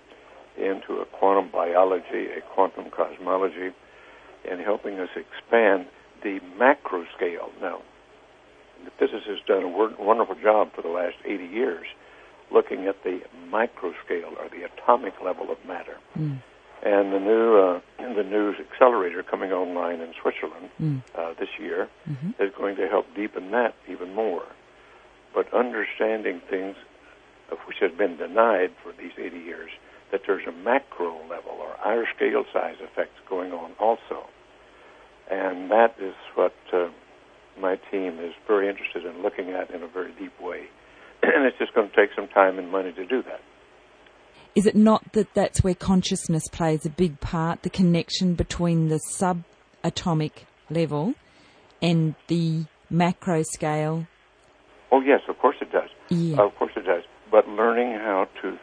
into 0.56 0.94
a 1.00 1.06
quantum 1.06 1.48
biology, 1.50 2.26
a 2.36 2.40
quantum 2.52 2.90
cosmology, 2.90 3.70
and 4.50 4.60
helping 4.60 4.98
us 4.98 5.08
expand 5.14 5.86
the 6.24 6.40
macro 6.58 7.04
scale. 7.16 7.50
Now, 7.60 7.82
the 8.88 9.06
physicists 9.06 9.28
has 9.28 9.38
done 9.46 9.64
a 9.64 10.02
wonderful 10.02 10.34
job 10.34 10.72
for 10.74 10.82
the 10.82 10.88
last 10.88 11.16
80 11.24 11.44
years 11.46 11.86
looking 12.50 12.86
at 12.86 13.02
the 13.04 13.20
micro 13.50 13.92
scale 14.04 14.32
or 14.38 14.48
the 14.48 14.64
atomic 14.64 15.14
level 15.22 15.50
of 15.50 15.58
matter. 15.66 15.98
Mm. 16.18 16.40
And 16.82 17.12
the 17.12 17.18
new 17.18 17.58
uh, 17.58 17.80
the 17.98 18.22
new 18.22 18.54
accelerator 18.54 19.22
coming 19.22 19.52
online 19.52 20.00
in 20.00 20.14
Switzerland 20.22 20.70
mm. 20.80 21.02
uh, 21.14 21.34
this 21.38 21.48
year 21.58 21.88
mm-hmm. 22.08 22.42
is 22.42 22.52
going 22.56 22.76
to 22.76 22.88
help 22.88 23.06
deepen 23.14 23.50
that 23.50 23.74
even 23.88 24.14
more. 24.14 24.44
But 25.34 25.52
understanding 25.52 26.40
things 26.48 26.76
which 27.66 27.78
has 27.80 27.90
been 27.92 28.16
denied 28.16 28.70
for 28.82 28.92
these 28.92 29.12
80 29.18 29.38
years, 29.38 29.70
that 30.12 30.22
there's 30.26 30.46
a 30.46 30.52
macro 30.52 31.18
level 31.28 31.52
or 31.58 31.74
higher 31.78 32.06
scale 32.14 32.44
size 32.52 32.76
effects 32.80 33.18
going 33.28 33.52
on 33.52 33.72
also. 33.78 34.28
And 35.30 35.70
that 35.70 35.96
is 36.00 36.14
what 36.34 36.54
uh, 36.72 36.88
my 37.60 37.76
team 37.90 38.18
is 38.20 38.32
very 38.46 38.68
interested 38.68 39.04
in 39.04 39.22
looking 39.22 39.50
at 39.50 39.70
in 39.70 39.82
a 39.82 39.88
very 39.88 40.12
deep 40.18 40.38
way. 40.40 40.66
and 41.22 41.44
it's 41.44 41.58
just 41.58 41.74
going 41.74 41.88
to 41.88 41.96
take 41.96 42.10
some 42.14 42.28
time 42.28 42.58
and 42.58 42.70
money 42.70 42.92
to 42.92 43.04
do 43.06 43.22
that. 43.22 43.40
Is 44.54 44.66
it 44.66 44.74
not 44.74 45.12
that 45.12 45.34
that's 45.34 45.62
where 45.62 45.74
consciousness 45.74 46.48
plays 46.48 46.84
a 46.84 46.90
big 46.90 47.20
part, 47.20 47.62
the 47.62 47.70
connection 47.70 48.34
between 48.34 48.88
the 48.88 49.00
subatomic 49.12 50.32
level 50.70 51.14
and 51.80 52.14
the 52.28 52.64
macro 52.90 53.42
scale? 53.42 54.06
Oh, 54.90 55.00
yes, 55.00 55.20
of 55.28 55.38
course 55.38 55.56
it 55.60 55.70
does. 55.70 55.90
Yeah. 56.08 56.42
Of 56.42 56.54
course 56.56 56.72
it 56.76 56.86
does. 56.86 57.04
But 57.30 57.46
learning 57.46 57.92
how 57.92 58.26
to 58.42 58.58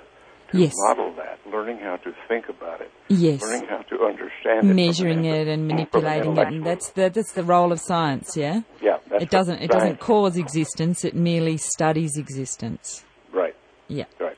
to 0.56 0.63
yes. 0.63 0.74
model 0.88 1.13
that, 1.15 1.39
learning 1.52 1.80
how 1.80 1.98
to 1.98 2.13
think 2.28 2.50
about 2.50 2.82
it, 2.82 2.91
yes. 3.08 3.41
learning 3.41 3.68
how 3.68 3.82
to 3.84 4.04
understand 4.04 4.70
it, 4.70 4.74
measuring 4.74 5.26
it 5.26 5.48
and 5.48 5.68
manipulating 5.68 6.38
it, 6.38 6.48
and 6.48 6.65
that's 6.65 6.89
the 6.91 7.10
that's 7.10 7.34
the 7.34 7.44
role 7.44 7.72
of 7.72 7.80
science. 7.80 8.36
Yeah. 8.36 8.62
Yeah. 8.82 8.98
it 9.12 9.30
doesn't 9.30 9.62
it 9.62 9.70
doesn't 9.70 10.00
cause 10.00 10.38
existence; 10.38 11.06
it 11.06 11.15
merely 11.15 11.58
studies 11.58 12.18
existence. 12.18 13.04
Right. 13.32 13.56
Yeah. 13.88 14.06
Right. 14.20 14.38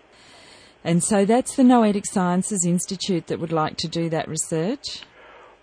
And 0.84 1.04
so 1.04 1.26
that's 1.26 1.56
the 1.56 1.64
Noetic 1.64 2.06
Sciences 2.06 2.66
Institute 2.66 3.28
that 3.28 3.40
would 3.40 3.52
like 3.52 3.78
to 3.78 3.88
do 3.88 4.10
that 4.10 4.28
research. 4.28 5.04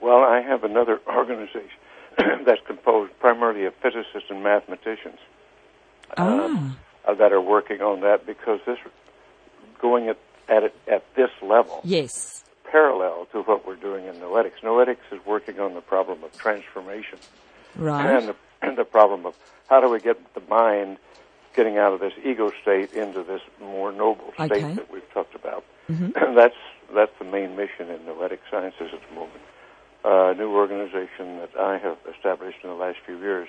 Well, 0.00 0.22
I 0.22 0.42
have 0.42 0.64
another 0.64 1.00
organization 1.08 1.70
that's 2.44 2.60
composed 2.66 3.18
primarily 3.18 3.64
of 3.64 3.74
physicists 3.76 4.28
and 4.30 4.42
mathematicians 4.42 5.18
ah. 6.16 6.76
uh, 7.08 7.14
that 7.14 7.32
are 7.32 7.40
working 7.40 7.80
on 7.80 8.00
that 8.02 8.26
because 8.26 8.60
this 8.66 8.78
going 9.80 10.08
at 10.08 10.18
at 10.48 10.74
at 10.86 11.14
this 11.14 11.30
level. 11.42 11.80
Yes. 11.84 12.44
Parallel 12.70 13.26
to 13.32 13.42
what 13.42 13.66
we're 13.66 13.76
doing 13.76 14.06
in 14.06 14.14
noetics. 14.16 14.60
Noetics 14.62 15.06
is 15.12 15.24
working 15.24 15.60
on 15.60 15.74
the 15.74 15.80
problem 15.80 16.24
of 16.24 16.36
transformation. 16.36 17.18
Right. 17.76 18.16
And 18.16 18.28
the, 18.28 18.36
and 18.62 18.76
the 18.76 18.84
problem 18.84 19.26
of 19.26 19.36
how 19.68 19.80
do 19.80 19.88
we 19.88 20.00
get 20.00 20.34
the 20.34 20.42
mind 20.48 20.98
getting 21.54 21.78
out 21.78 21.92
of 21.92 22.00
this 22.00 22.12
ego 22.24 22.50
state 22.60 22.92
into 22.92 23.22
this 23.22 23.40
more 23.60 23.92
noble 23.92 24.32
state 24.34 24.52
okay. 24.52 24.74
that 24.74 24.90
we've 24.92 25.08
talked 25.12 25.34
about. 25.34 25.64
Mm-hmm. 25.88 26.10
And 26.16 26.36
that's 26.36 26.56
that's 26.92 27.12
the 27.18 27.24
main 27.24 27.56
mission 27.56 27.90
in 27.90 28.04
noetic 28.06 28.40
sciences 28.50 28.90
at 28.92 29.00
the 29.08 29.14
moment. 29.14 29.40
Uh, 30.04 30.32
a 30.32 30.34
new 30.34 30.50
organization 30.52 31.38
that 31.38 31.50
I 31.58 31.78
have 31.78 31.96
established 32.14 32.58
in 32.62 32.68
the 32.68 32.76
last 32.76 32.98
few 33.06 33.18
years 33.18 33.48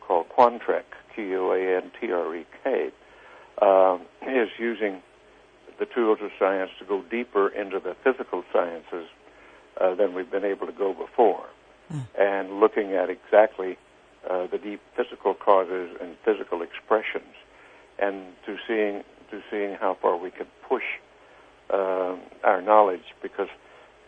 called 0.00 0.28
Quantrek, 0.28 0.84
Q-U-A-N-T-R-E-K, 1.14 2.90
uh, 3.60 3.98
is 4.26 4.48
using 4.58 5.02
the 5.78 5.86
tools 5.86 6.18
of 6.22 6.30
science 6.38 6.70
to 6.78 6.84
go 6.84 7.02
deeper 7.10 7.48
into 7.48 7.78
the 7.78 7.94
physical 8.02 8.44
sciences 8.52 9.08
uh, 9.80 9.94
than 9.94 10.14
we've 10.14 10.30
been 10.30 10.44
able 10.44 10.66
to 10.66 10.72
go 10.72 10.92
before, 10.92 11.46
mm. 11.92 12.04
and 12.18 12.60
looking 12.60 12.94
at 12.94 13.08
exactly 13.10 13.78
uh, 14.28 14.46
the 14.48 14.58
deep 14.58 14.80
physical 14.96 15.34
causes 15.34 15.96
and 16.00 16.16
physical 16.24 16.62
expressions, 16.62 17.34
and 17.98 18.24
to 18.44 18.56
seeing 18.66 19.04
to 19.30 19.40
seeing 19.50 19.74
how 19.74 19.96
far 20.00 20.16
we 20.16 20.30
can 20.30 20.46
push 20.68 20.82
uh, 21.70 22.16
our 22.42 22.60
knowledge, 22.62 23.14
because 23.22 23.48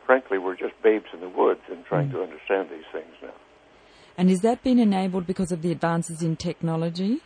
frankly 0.06 0.38
we're 0.38 0.56
just 0.56 0.74
babes 0.82 1.06
in 1.12 1.20
the 1.20 1.28
woods 1.28 1.60
in 1.70 1.84
trying 1.84 2.08
mm. 2.08 2.12
to 2.12 2.22
understand 2.22 2.68
these 2.70 2.88
things 2.92 3.14
now. 3.22 3.34
And 4.16 4.28
has 4.28 4.40
that 4.40 4.62
been 4.62 4.78
enabled 4.78 5.26
because 5.26 5.52
of 5.52 5.62
the 5.62 5.70
advances 5.70 6.22
in 6.22 6.36
technology? 6.36 7.20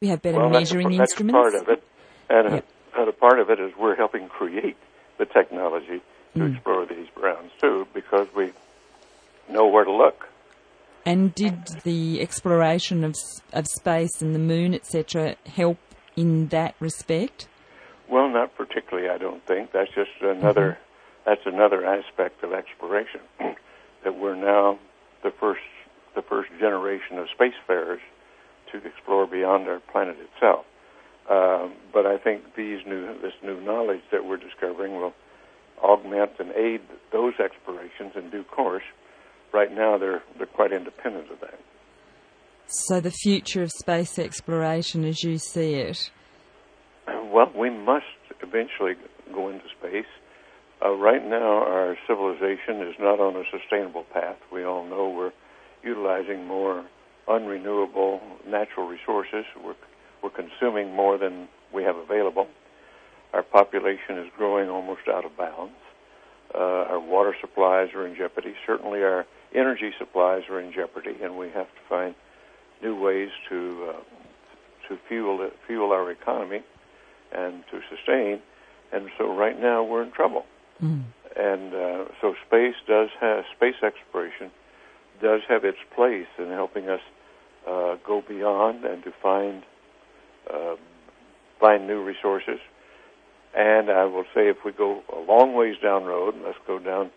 We 0.00 0.08
have 0.08 0.22
better 0.22 0.38
well, 0.38 0.50
measuring 0.50 0.90
that's, 0.90 1.10
instruments. 1.10 1.52
That's 1.52 1.64
part 1.64 1.78
of 1.78 1.78
it, 1.78 1.84
and 2.30 2.54
yep 2.56 2.68
a 2.98 3.12
part 3.12 3.38
of 3.40 3.50
it 3.50 3.60
is 3.60 3.72
we're 3.78 3.96
helping 3.96 4.28
create 4.28 4.76
the 5.18 5.26
technology 5.26 6.00
to 6.34 6.40
mm. 6.40 6.54
explore 6.54 6.86
these 6.86 7.08
grounds 7.14 7.50
too, 7.60 7.86
because 7.94 8.28
we 8.34 8.52
know 9.48 9.66
where 9.66 9.84
to 9.84 9.92
look. 9.92 10.28
And 11.04 11.34
did 11.34 11.66
the 11.84 12.20
exploration 12.20 13.04
of 13.04 13.14
of 13.52 13.66
space 13.68 14.20
and 14.20 14.34
the 14.34 14.40
moon, 14.40 14.74
etc., 14.74 15.36
help 15.46 15.78
in 16.16 16.48
that 16.48 16.74
respect? 16.80 17.48
Well, 18.08 18.28
not 18.28 18.56
particularly. 18.56 19.08
I 19.08 19.18
don't 19.18 19.44
think 19.46 19.72
that's 19.72 19.92
just 19.94 20.10
another 20.20 20.78
mm-hmm. 20.78 21.30
that's 21.30 21.46
another 21.46 21.84
aspect 21.86 22.42
of 22.42 22.52
exploration 22.52 23.20
that 24.04 24.18
we're 24.18 24.34
now 24.34 24.78
the 25.22 25.30
first 25.30 25.60
the 26.14 26.22
first 26.22 26.50
generation 26.58 27.18
of 27.18 27.28
spacefarers 27.38 28.00
to 28.72 28.78
explore 28.84 29.26
beyond 29.26 29.68
our 29.68 29.80
planet 29.80 30.16
itself. 30.18 30.64
Um, 31.28 31.72
but 31.92 32.06
I 32.06 32.18
think 32.18 32.54
these 32.56 32.80
new 32.86 33.18
this 33.20 33.32
new 33.42 33.60
knowledge 33.60 34.02
that 34.12 34.24
we're 34.24 34.36
discovering 34.36 34.92
will 34.92 35.12
augment 35.82 36.32
and 36.38 36.52
aid 36.52 36.80
those 37.12 37.34
explorations 37.42 38.12
in 38.14 38.30
due 38.30 38.44
course. 38.44 38.84
Right 39.52 39.72
now, 39.72 39.98
they're 39.98 40.22
they're 40.38 40.46
quite 40.46 40.72
independent 40.72 41.30
of 41.30 41.40
that. 41.40 41.58
So 42.68 43.00
the 43.00 43.10
future 43.10 43.62
of 43.62 43.70
space 43.70 44.18
exploration, 44.18 45.04
as 45.04 45.22
you 45.22 45.38
see 45.38 45.74
it. 45.74 46.10
Well, 47.36 47.52
we 47.54 47.68
must 47.68 48.06
eventually 48.40 48.94
go 49.32 49.50
into 49.50 49.64
space. 49.78 50.06
Uh, 50.82 50.92
right 50.92 51.22
now, 51.22 51.64
our 51.64 51.96
civilization 52.06 52.80
is 52.80 52.94
not 52.98 53.20
on 53.20 53.36
a 53.36 53.42
sustainable 53.50 54.04
path. 54.04 54.36
We 54.50 54.64
all 54.64 54.86
know 54.86 55.10
we're 55.10 55.32
utilizing 55.82 56.46
more 56.46 56.86
unrenewable 57.28 58.20
natural 58.46 58.86
resources. 58.86 59.44
We're 59.62 59.74
we're 60.22 60.30
consuming 60.30 60.94
more 60.94 61.18
than 61.18 61.48
we 61.72 61.82
have 61.84 61.96
available. 61.96 62.48
Our 63.32 63.42
population 63.42 64.18
is 64.18 64.28
growing 64.36 64.68
almost 64.68 65.02
out 65.08 65.24
of 65.24 65.36
bounds. 65.36 65.74
Uh, 66.54 66.58
our 66.58 67.00
water 67.00 67.34
supplies 67.40 67.88
are 67.94 68.06
in 68.06 68.16
jeopardy. 68.16 68.54
Certainly, 68.66 69.02
our 69.02 69.26
energy 69.54 69.92
supplies 69.98 70.42
are 70.48 70.60
in 70.60 70.72
jeopardy, 70.72 71.16
and 71.22 71.36
we 71.36 71.48
have 71.48 71.66
to 71.66 71.80
find 71.88 72.14
new 72.82 72.98
ways 72.98 73.30
to 73.48 73.90
uh, 73.90 74.88
to 74.88 74.98
fuel 75.08 75.50
fuel 75.66 75.92
our 75.92 76.10
economy 76.10 76.62
and 77.32 77.64
to 77.70 77.80
sustain. 77.90 78.40
And 78.92 79.10
so, 79.18 79.34
right 79.34 79.60
now, 79.60 79.82
we're 79.82 80.02
in 80.02 80.12
trouble. 80.12 80.46
Mm. 80.82 81.04
And 81.36 81.74
uh, 81.74 82.04
so 82.20 82.34
space 82.46 82.76
does 82.86 83.10
have 83.20 83.44
space 83.56 83.82
exploration 83.82 84.50
does 85.20 85.40
have 85.48 85.64
its 85.64 85.78
place 85.94 86.26
in 86.38 86.48
helping 86.48 86.88
us 86.88 87.00
uh, 87.66 87.96
go 88.06 88.22
beyond 88.26 88.84
and 88.84 89.02
to 89.04 89.12
find 89.22 89.62
uh, 90.52 90.76
find 91.60 91.86
new 91.86 92.02
resources. 92.02 92.58
And 93.54 93.90
I 93.90 94.04
will 94.04 94.24
say, 94.34 94.48
if 94.48 94.58
we 94.64 94.72
go 94.72 95.02
a 95.14 95.18
long 95.20 95.54
ways 95.54 95.76
down 95.82 96.04
road, 96.04 96.34
let's 96.44 96.58
go 96.66 96.78
down 96.78 97.10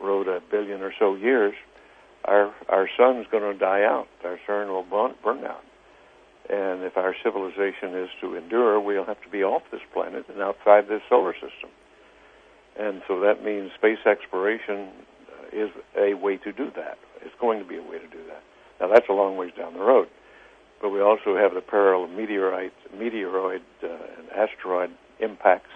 road 0.00 0.26
a 0.26 0.40
billion 0.50 0.80
or 0.80 0.92
so 0.98 1.14
years, 1.14 1.54
our 2.24 2.52
our 2.68 2.88
sun's 2.96 3.26
going 3.30 3.52
to 3.52 3.58
die 3.58 3.82
out. 3.82 4.08
Our 4.24 4.38
sun 4.46 4.68
will 4.68 4.84
burn, 4.84 5.14
burn 5.22 5.44
out. 5.44 5.64
And 6.48 6.82
if 6.82 6.96
our 6.96 7.14
civilization 7.22 7.94
is 7.94 8.08
to 8.20 8.34
endure, 8.34 8.80
we'll 8.80 9.04
have 9.04 9.22
to 9.22 9.28
be 9.28 9.42
off 9.42 9.62
this 9.70 9.80
planet 9.92 10.26
and 10.28 10.40
outside 10.42 10.88
this 10.88 11.02
solar 11.08 11.34
system. 11.34 11.70
And 12.78 13.02
so 13.06 13.20
that 13.20 13.44
means 13.44 13.70
space 13.74 14.04
exploration 14.06 14.88
is 15.52 15.70
a 15.96 16.14
way 16.14 16.38
to 16.38 16.52
do 16.52 16.70
that. 16.74 16.98
It's 17.20 17.34
going 17.40 17.58
to 17.60 17.64
be 17.64 17.76
a 17.76 17.82
way 17.82 17.98
to 17.98 18.08
do 18.08 18.24
that. 18.28 18.42
Now 18.80 18.92
that's 18.92 19.06
a 19.08 19.12
long 19.12 19.36
ways 19.36 19.52
down 19.56 19.74
the 19.74 19.80
road, 19.80 20.08
but 20.82 20.90
we 20.90 21.00
also 21.00 21.36
have 21.36 21.54
the 21.54 21.60
peril 21.60 22.04
of 22.04 22.10
meteorite, 22.10 22.74
meteoroid, 22.94 23.62
uh, 23.82 23.86
and 23.86 24.28
asteroid 24.34 24.90
impacts 25.20 25.70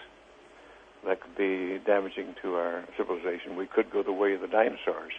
that 1.06 1.20
could 1.20 1.36
be 1.36 1.78
damaging 1.86 2.34
to 2.42 2.56
our 2.56 2.84
civilization. 2.96 3.56
We 3.56 3.68
could 3.68 3.90
go 3.90 4.02
the 4.02 4.12
way 4.12 4.34
of 4.34 4.40
the 4.40 4.48
dinosaurs. 4.48 5.12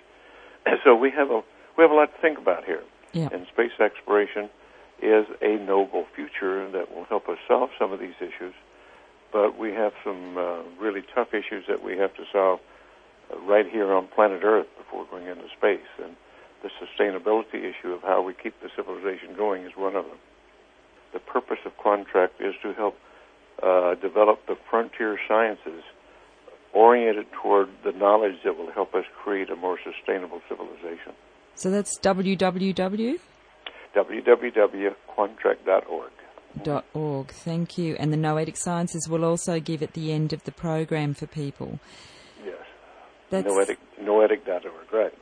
so 0.84 0.93
we 0.93 1.10
have 1.12 1.32
a 1.32 1.41
we 1.78 1.84
have 1.84 1.91
a 1.91 1.95
lot 1.95 2.13
to 2.13 2.21
think 2.21 2.38
about 2.38 2.65
here. 2.65 2.84
Yeah. 3.13 3.30
And 3.32 3.47
space 3.47 3.71
exploration 3.80 4.50
is 5.02 5.26
a 5.41 5.58
noble 5.58 6.06
future 6.15 6.69
that 6.71 6.93
will 6.93 7.06
help 7.06 7.30
us 7.30 7.38
solve 7.47 7.69
some 7.80 7.93
of 7.93 8.00
these 8.00 8.15
issues. 8.19 8.54
But 9.32 9.58
we 9.58 9.71
have 9.73 9.93
some 10.04 10.38
uh, 10.38 10.63
really 10.80 11.04
tough 11.13 11.34
issues 11.34 11.65
that 11.67 11.84
we 11.84 11.97
have 11.97 12.13
to 12.15 12.23
solve 12.34 12.60
uh, 13.32 13.39
right 13.41 13.69
here 13.69 13.93
on 13.93 14.08
planet 14.08 14.43
Earth 14.43 14.67
before 14.78 15.06
going 15.06 15.28
into 15.28 15.47
space. 15.56 15.88
And 16.04 16.15
the 16.63 16.70
sustainability 16.82 17.63
issue 17.63 17.93
of 17.93 18.02
how 18.02 18.22
we 18.22 18.34
keep 18.34 18.60
the 18.62 18.70
civilization 18.76 19.36
going 19.36 19.63
is 19.63 19.72
one 19.76 19.96
of 19.96 20.06
them. 20.06 20.17
The 21.13 21.20
purpose 21.20 21.60
of 21.65 21.78
Quantrek 21.78 22.30
is 22.39 22.56
to 22.63 22.74
help 22.74 22.98
uh, 23.62 23.96
develop 23.96 24.46
the 24.48 24.56
frontier 24.70 25.20
sciences 25.28 25.84
oriented 26.74 27.28
toward 27.41 27.70
the 27.84 27.91
knowledge 27.91 28.36
that 28.43 28.58
will 28.58 28.72
help 28.72 28.93
us 28.93 29.06
create 29.24 29.50
a 29.50 29.56
more 29.56 29.80
sustainable 29.84 30.41
civilization. 30.48 31.13
So 31.56 31.72
that's 31.72 31.98
www? 32.00 33.20
www.quantrek.org. 33.96 36.12
Dot 36.63 36.86
org. 36.93 37.32
Thank 37.32 37.78
you. 37.78 37.96
And 38.00 38.12
the 38.12 38.17
Noetic 38.17 38.58
Sciences 38.58 39.08
will 39.08 39.24
also 39.26 39.60
give 39.60 39.84
at 39.84 39.93
the 39.93 40.12
end 40.12 40.34
of 40.34 40.43
the 40.43 40.52
program 40.52 41.13
for 41.13 41.28
people. 41.28 41.80
Yes. 42.43 42.56
That's 43.30 43.48
Noetic, 43.48 43.78
noetic.org, 44.02 44.91
right. 44.91 45.13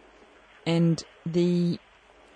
And 0.65 1.04
the 1.25 1.80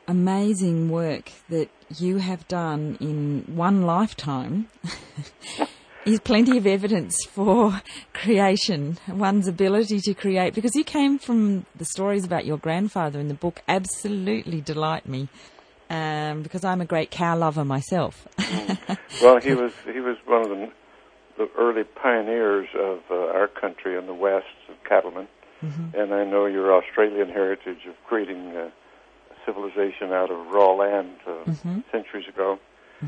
amazing 0.08 0.90
work 0.90 1.32
that 1.50 1.70
you 1.98 2.18
have 2.18 2.48
done 2.48 2.98
in 3.00 3.44
one 3.56 3.84
lifetime 3.84 4.68
is 6.06 6.20
plenty 6.20 6.58
of 6.58 6.66
evidence 6.66 7.16
for 7.26 7.82
creation, 8.14 8.98
one's 9.08 9.48
ability 9.48 10.00
to 10.00 10.14
create. 10.14 10.54
Because 10.54 10.76
you 10.76 10.84
came 10.84 11.20
from 11.20 11.66
the 11.76 11.86
stories 11.86 12.26
about 12.26 12.46
your 12.46 12.58
grandfather 12.58 13.20
in 13.20 13.28
the 13.28 13.34
book, 13.34 13.62
absolutely 13.68 14.62
delight 14.62 15.08
me. 15.08 15.30
Um, 15.92 16.44
because 16.44 16.64
I'm 16.64 16.82
a 16.82 16.86
great 16.86 17.10
cow 17.10 17.36
lover 17.36 17.66
myself. 17.66 18.28
Well, 19.22 19.42
he 19.42 19.54
was 19.54 19.74
he 19.92 20.00
was 20.00 20.16
one 20.26 20.44
of 20.44 20.50
the, 20.50 20.72
the 21.38 21.50
early 21.58 21.84
pioneers 21.84 22.70
of 22.74 23.00
uh, 23.10 23.16
our 23.16 23.48
country 23.48 23.98
in 23.98 24.06
the 24.06 24.14
West, 24.14 24.46
of 24.70 24.76
cattlemen. 24.88 25.28
And 25.62 26.14
I 26.14 26.24
know 26.24 26.46
your 26.46 26.74
Australian 26.74 27.30
heritage 27.30 27.86
of 27.88 27.96
creating 28.08 28.56
uh, 28.56 28.70
civilization 29.46 30.14
out 30.14 30.32
of 30.32 30.48
raw 30.48 30.74
land 30.74 31.18
uh, 31.28 31.52
centuries 31.92 32.28
ago, 32.28 32.60
uh, 33.04 33.08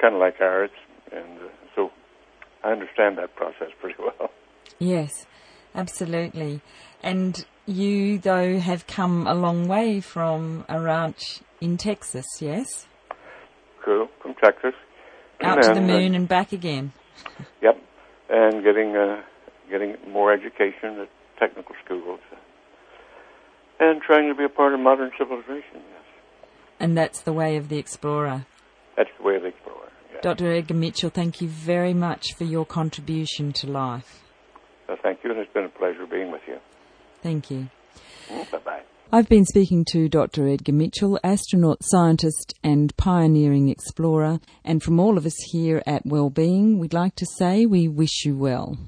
kind 0.00 0.14
of 0.14 0.20
like 0.20 0.40
ours. 0.40 0.70
And 1.12 1.38
uh, 1.38 1.48
so 1.76 1.90
I 2.64 2.72
understand 2.72 3.18
that 3.18 3.36
process 3.36 3.68
pretty 3.80 3.96
well. 4.00 4.30
Yes, 4.78 5.26
absolutely. 5.74 6.60
And 7.02 7.44
you, 7.66 8.18
though, 8.18 8.58
have 8.58 8.86
come 8.86 9.26
a 9.26 9.34
long 9.34 9.68
way 9.68 10.00
from 10.00 10.64
a 10.68 10.80
ranch 10.80 11.40
in 11.60 11.76
Texas, 11.76 12.26
yes? 12.40 12.86
Cool, 13.84 14.08
from 14.20 14.34
Texas. 14.34 14.74
Out 15.40 15.62
to 15.62 15.68
the 15.68 15.76
And, 15.76 15.86
moon 15.86 16.14
and 16.14 16.28
back 16.28 16.52
again. 16.52 16.92
Yep, 17.62 17.80
and 18.30 18.62
getting 18.64 18.96
uh, 18.96 19.22
getting 19.68 19.96
more 20.08 20.32
education 20.32 21.00
at 21.00 21.08
technical 21.42 21.74
schools, 21.84 22.20
and 23.80 24.00
trying 24.00 24.28
to 24.28 24.34
be 24.34 24.44
a 24.44 24.48
part 24.48 24.74
of 24.74 24.80
modern 24.80 25.10
civilization. 25.18 25.74
Yes, 25.74 26.04
And 26.78 26.96
that's 26.96 27.20
the 27.22 27.32
way 27.32 27.56
of 27.56 27.68
the 27.68 27.78
explorer. 27.78 28.46
that's 28.96 29.10
the 29.18 29.24
way 29.24 29.36
of 29.36 29.42
the 29.42 29.48
explorer. 29.48 29.88
Yeah. 30.14 30.20
Dr. 30.22 30.52
Edgar 30.52 30.74
Mitchell, 30.74 31.10
thank 31.10 31.40
you 31.40 31.48
very 31.48 31.94
much 31.94 32.34
for 32.36 32.44
your 32.44 32.64
contribution 32.64 33.52
to 33.54 33.66
life. 33.66 34.22
So 34.86 34.96
thank 35.02 35.24
you, 35.24 35.30
and 35.32 35.40
it's 35.40 35.52
been 35.52 35.64
a 35.64 35.68
pleasure 35.68 36.06
being 36.06 36.30
with 36.30 36.42
you. 36.46 36.58
Thank 37.22 37.50
you. 37.50 37.68
Bye 38.28 38.58
bye. 38.64 38.82
I've 39.14 39.28
been 39.28 39.44
speaking 39.44 39.84
to 39.92 40.08
Dr. 40.08 40.48
Edgar 40.48 40.72
Mitchell, 40.72 41.18
astronaut, 41.22 41.78
scientist, 41.82 42.54
and 42.62 42.96
pioneering 42.96 43.68
explorer. 43.68 44.40
And 44.64 44.82
from 44.82 44.98
all 44.98 45.18
of 45.18 45.26
us 45.26 45.36
here 45.50 45.82
at 45.86 46.06
Wellbeing, 46.06 46.78
we'd 46.78 46.94
like 46.94 47.14
to 47.16 47.26
say 47.38 47.66
we 47.66 47.88
wish 47.88 48.24
you 48.24 48.36
well. 48.38 48.78